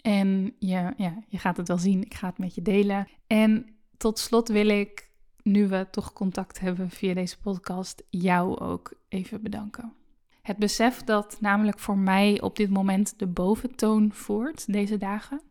En 0.04 0.56
je, 0.60 0.94
ja, 0.98 1.24
je 1.28 1.38
gaat 1.38 1.58
het 1.58 1.68
wel 1.68 1.78
zien. 1.78 2.04
Ik 2.04 2.14
ga 2.14 2.28
het 2.28 2.38
met 2.38 2.56
je 2.56 2.62
delen. 2.62 3.08
En 3.28 3.76
tot 3.98 4.20
slot 4.20 4.48
wil 4.48 4.68
ik, 4.68 5.10
nu 5.44 5.68
we 5.68 5.88
toch 5.92 6.14
contact 6.14 6.60
hebben 6.60 6.90
via 6.90 7.14
deze 7.14 7.40
podcast, 7.40 8.04
jou 8.10 8.60
ook 8.60 8.94
even 9.08 9.42
bedanken. 9.42 9.94
Het 10.42 10.58
besef 10.58 11.04
dat 11.04 11.38
namelijk 11.40 11.80
voor 11.80 11.98
mij 11.98 12.42
op 12.42 12.56
dit 12.56 12.70
moment 12.70 13.20
de 13.20 13.28
boventoon 13.28 14.12
voert 14.14 14.74
deze 14.74 14.98
dagen, 14.98 15.42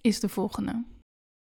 is 0.00 0.20
de 0.20 0.28
volgende. 0.28 0.84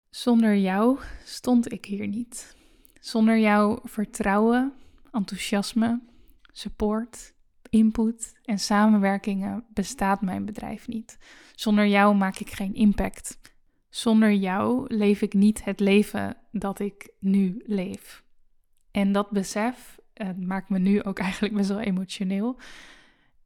Zonder 0.09 0.55
jou 0.57 0.99
stond 1.23 1.71
ik 1.71 1.85
hier 1.85 2.07
niet. 2.07 2.55
Zonder 2.99 3.39
jouw 3.39 3.79
vertrouwen 3.83 4.73
enthousiasme, 5.13 6.01
support, 6.51 7.33
input 7.69 8.33
en 8.43 8.59
samenwerkingen 8.59 9.65
bestaat 9.73 10.21
mijn 10.21 10.45
bedrijf 10.45 10.87
niet. 10.87 11.17
Zonder 11.55 11.87
jou 11.87 12.15
maak 12.15 12.37
ik 12.37 12.49
geen 12.49 12.73
impact. 12.73 13.39
Zonder 13.89 14.31
jou 14.31 14.95
leef 14.95 15.21
ik 15.21 15.33
niet 15.33 15.63
het 15.63 15.79
leven 15.79 16.37
dat 16.51 16.79
ik 16.79 17.09
nu 17.19 17.61
leef. 17.65 18.23
En 18.91 19.11
dat 19.11 19.29
besef 19.29 20.01
maakt 20.39 20.69
me 20.69 20.79
nu 20.79 21.03
ook 21.03 21.19
eigenlijk 21.27 21.53
best 21.53 21.69
wel 21.69 21.79
emotioneel. 21.79 22.59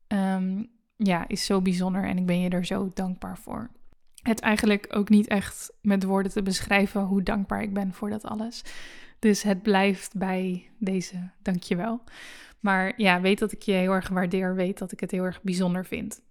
Ehm, 0.07 0.63
ja, 0.95 1.27
is 1.27 1.45
zo 1.45 1.61
bijzonder 1.61 2.03
en 2.03 2.17
ik 2.17 2.25
ben 2.25 2.39
je 2.39 2.49
er 2.49 2.65
zo 2.65 2.91
dankbaar 2.93 3.37
voor. 3.37 3.71
Het 4.21 4.39
eigenlijk 4.39 4.87
ook 4.89 5.09
niet 5.09 5.27
echt 5.27 5.73
met 5.81 6.03
woorden 6.03 6.31
te 6.31 6.41
beschrijven 6.41 7.01
hoe 7.01 7.23
dankbaar 7.23 7.61
ik 7.61 7.73
ben 7.73 7.93
voor 7.93 8.09
dat 8.09 8.23
alles. 8.23 8.63
Dus 9.19 9.43
het 9.43 9.61
blijft 9.61 10.17
bij 10.17 10.69
deze 10.77 11.29
dankjewel. 11.41 12.03
Maar 12.59 12.93
ja, 12.97 13.21
weet 13.21 13.39
dat 13.39 13.51
ik 13.51 13.61
je 13.61 13.71
heel 13.71 13.91
erg 13.91 14.09
waardeer. 14.09 14.55
Weet 14.55 14.77
dat 14.77 14.91
ik 14.91 14.99
het 14.99 15.11
heel 15.11 15.23
erg 15.23 15.41
bijzonder 15.41 15.85
vind 15.85 16.21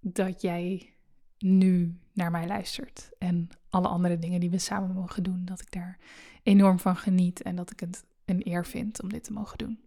dat 0.00 0.42
jij 0.42 0.92
nu 1.38 1.98
naar 2.12 2.30
mij 2.30 2.46
luistert. 2.46 3.10
En 3.18 3.48
alle 3.70 3.88
andere 3.88 4.18
dingen 4.18 4.40
die 4.40 4.50
we 4.50 4.58
samen 4.58 4.94
mogen 4.94 5.22
doen. 5.22 5.44
Dat 5.44 5.60
ik 5.60 5.70
daar 5.70 5.98
enorm 6.42 6.78
van 6.78 6.96
geniet 6.96 7.42
en 7.42 7.56
dat 7.56 7.70
ik 7.70 7.80
het 7.80 8.04
een 8.24 8.48
eer 8.48 8.66
vind 8.66 9.02
om 9.02 9.08
dit 9.08 9.24
te 9.24 9.32
mogen 9.32 9.58
doen. 9.58 9.78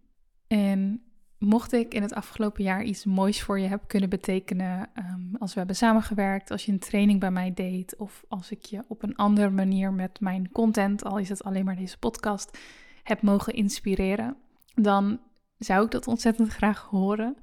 En 0.46 1.02
mocht 1.38 1.72
ik 1.72 1.94
in 1.94 2.02
het 2.02 2.14
afgelopen 2.14 2.64
jaar 2.64 2.82
iets 2.82 3.04
moois 3.04 3.42
voor 3.42 3.60
je 3.60 3.68
heb 3.68 3.82
kunnen 3.86 4.08
betekenen, 4.08 4.88
um, 4.98 5.30
als 5.38 5.52
we 5.52 5.58
hebben 5.58 5.76
samengewerkt, 5.76 6.50
als 6.50 6.64
je 6.64 6.72
een 6.72 6.78
training 6.78 7.20
bij 7.20 7.30
mij 7.30 7.54
deed, 7.54 7.96
of 7.96 8.24
als 8.28 8.50
ik 8.50 8.64
je 8.64 8.84
op 8.88 9.02
een 9.02 9.16
andere 9.16 9.50
manier 9.50 9.92
met 9.92 10.20
mijn 10.20 10.52
content, 10.52 11.04
al 11.04 11.18
is 11.18 11.28
het 11.28 11.44
alleen 11.44 11.64
maar 11.64 11.76
deze 11.76 11.98
podcast, 11.98 12.58
heb 13.02 13.22
mogen 13.22 13.52
inspireren, 13.52 14.36
dan 14.74 15.20
zou 15.58 15.84
ik 15.84 15.90
dat 15.90 16.06
ontzettend 16.06 16.48
graag 16.48 16.86
horen. 16.90 17.36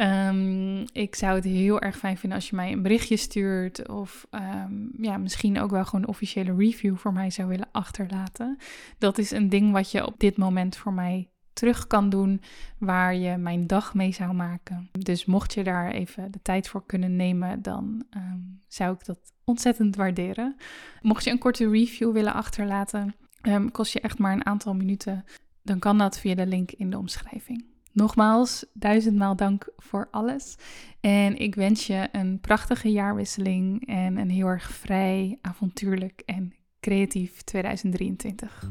Um, 0.00 0.84
ik 0.92 1.14
zou 1.14 1.34
het 1.34 1.44
heel 1.44 1.80
erg 1.80 1.96
fijn 1.96 2.16
vinden 2.16 2.38
als 2.38 2.48
je 2.48 2.56
mij 2.56 2.72
een 2.72 2.82
berichtje 2.82 3.16
stuurt. 3.16 3.88
Of 3.88 4.26
um, 4.30 4.90
ja, 5.00 5.16
misschien 5.16 5.60
ook 5.60 5.70
wel 5.70 5.84
gewoon 5.84 6.02
een 6.02 6.08
officiële 6.08 6.54
review 6.56 6.96
voor 6.96 7.12
mij 7.12 7.30
zou 7.30 7.48
willen 7.48 7.68
achterlaten. 7.72 8.58
Dat 8.98 9.18
is 9.18 9.30
een 9.30 9.48
ding 9.48 9.72
wat 9.72 9.90
je 9.90 10.06
op 10.06 10.14
dit 10.18 10.36
moment 10.36 10.76
voor 10.76 10.92
mij 10.92 11.28
terug 11.52 11.86
kan 11.86 12.10
doen, 12.10 12.40
waar 12.78 13.14
je 13.14 13.36
mijn 13.36 13.66
dag 13.66 13.94
mee 13.94 14.12
zou 14.12 14.32
maken. 14.32 14.88
Dus 14.92 15.24
mocht 15.24 15.54
je 15.54 15.64
daar 15.64 15.90
even 15.90 16.30
de 16.30 16.42
tijd 16.42 16.68
voor 16.68 16.86
kunnen 16.86 17.16
nemen, 17.16 17.62
dan 17.62 18.04
um, 18.16 18.60
zou 18.68 18.94
ik 18.94 19.04
dat 19.04 19.18
ontzettend 19.44 19.96
waarderen. 19.96 20.56
Mocht 21.00 21.24
je 21.24 21.30
een 21.30 21.38
korte 21.38 21.70
review 21.70 22.12
willen 22.12 22.32
achterlaten, 22.32 23.14
um, 23.42 23.70
kost 23.70 23.92
je 23.92 24.00
echt 24.00 24.18
maar 24.18 24.32
een 24.32 24.46
aantal 24.46 24.74
minuten. 24.74 25.24
dan 25.62 25.78
kan 25.78 25.98
dat 25.98 26.18
via 26.18 26.34
de 26.34 26.46
link 26.46 26.70
in 26.70 26.90
de 26.90 26.98
omschrijving. 26.98 27.64
Nogmaals, 27.92 28.64
duizendmaal 28.72 29.36
dank 29.36 29.68
voor 29.76 30.08
alles. 30.10 30.56
En 31.00 31.36
ik 31.38 31.54
wens 31.54 31.86
je 31.86 32.08
een 32.12 32.40
prachtige 32.40 32.92
jaarwisseling 32.92 33.86
en 33.86 34.16
een 34.16 34.30
heel 34.30 34.46
erg 34.46 34.72
vrij, 34.72 35.38
avontuurlijk 35.40 36.22
en 36.26 36.54
creatief 36.80 37.42
2023. 37.42 38.68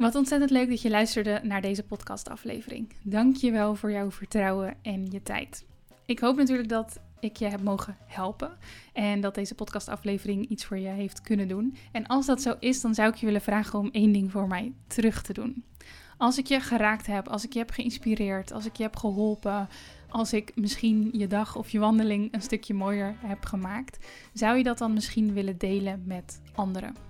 Wat 0.00 0.14
ontzettend 0.14 0.50
leuk 0.50 0.68
dat 0.68 0.82
je 0.82 0.90
luisterde 0.90 1.40
naar 1.42 1.60
deze 1.60 1.82
podcastaflevering. 1.82 2.92
Dank 3.02 3.36
je 3.36 3.50
wel 3.50 3.74
voor 3.74 3.90
jouw 3.90 4.10
vertrouwen 4.10 4.74
en 4.82 5.06
je 5.10 5.22
tijd. 5.22 5.64
Ik 6.06 6.18
hoop 6.18 6.36
natuurlijk 6.36 6.68
dat 6.68 7.00
ik 7.18 7.36
je 7.36 7.44
heb 7.44 7.62
mogen 7.62 7.96
helpen 8.06 8.58
en 8.92 9.20
dat 9.20 9.34
deze 9.34 9.54
podcastaflevering 9.54 10.48
iets 10.48 10.64
voor 10.64 10.78
je 10.78 10.88
heeft 10.88 11.20
kunnen 11.20 11.48
doen. 11.48 11.76
En 11.92 12.06
als 12.06 12.26
dat 12.26 12.42
zo 12.42 12.54
is, 12.58 12.80
dan 12.80 12.94
zou 12.94 13.08
ik 13.08 13.14
je 13.14 13.26
willen 13.26 13.40
vragen 13.40 13.78
om 13.78 13.88
één 13.92 14.12
ding 14.12 14.30
voor 14.30 14.48
mij 14.48 14.72
terug 14.86 15.22
te 15.22 15.32
doen. 15.32 15.64
Als 16.16 16.38
ik 16.38 16.46
je 16.46 16.60
geraakt 16.60 17.06
heb, 17.06 17.28
als 17.28 17.44
ik 17.44 17.52
je 17.52 17.58
heb 17.58 17.70
geïnspireerd, 17.70 18.52
als 18.52 18.66
ik 18.66 18.76
je 18.76 18.82
heb 18.82 18.96
geholpen, 18.96 19.68
als 20.08 20.32
ik 20.32 20.52
misschien 20.54 21.10
je 21.12 21.26
dag 21.26 21.56
of 21.56 21.70
je 21.70 21.78
wandeling 21.78 22.34
een 22.34 22.42
stukje 22.42 22.74
mooier 22.74 23.14
heb 23.18 23.44
gemaakt, 23.44 24.06
zou 24.32 24.56
je 24.56 24.62
dat 24.62 24.78
dan 24.78 24.92
misschien 24.92 25.32
willen 25.32 25.58
delen 25.58 26.02
met 26.06 26.40
anderen? 26.54 27.09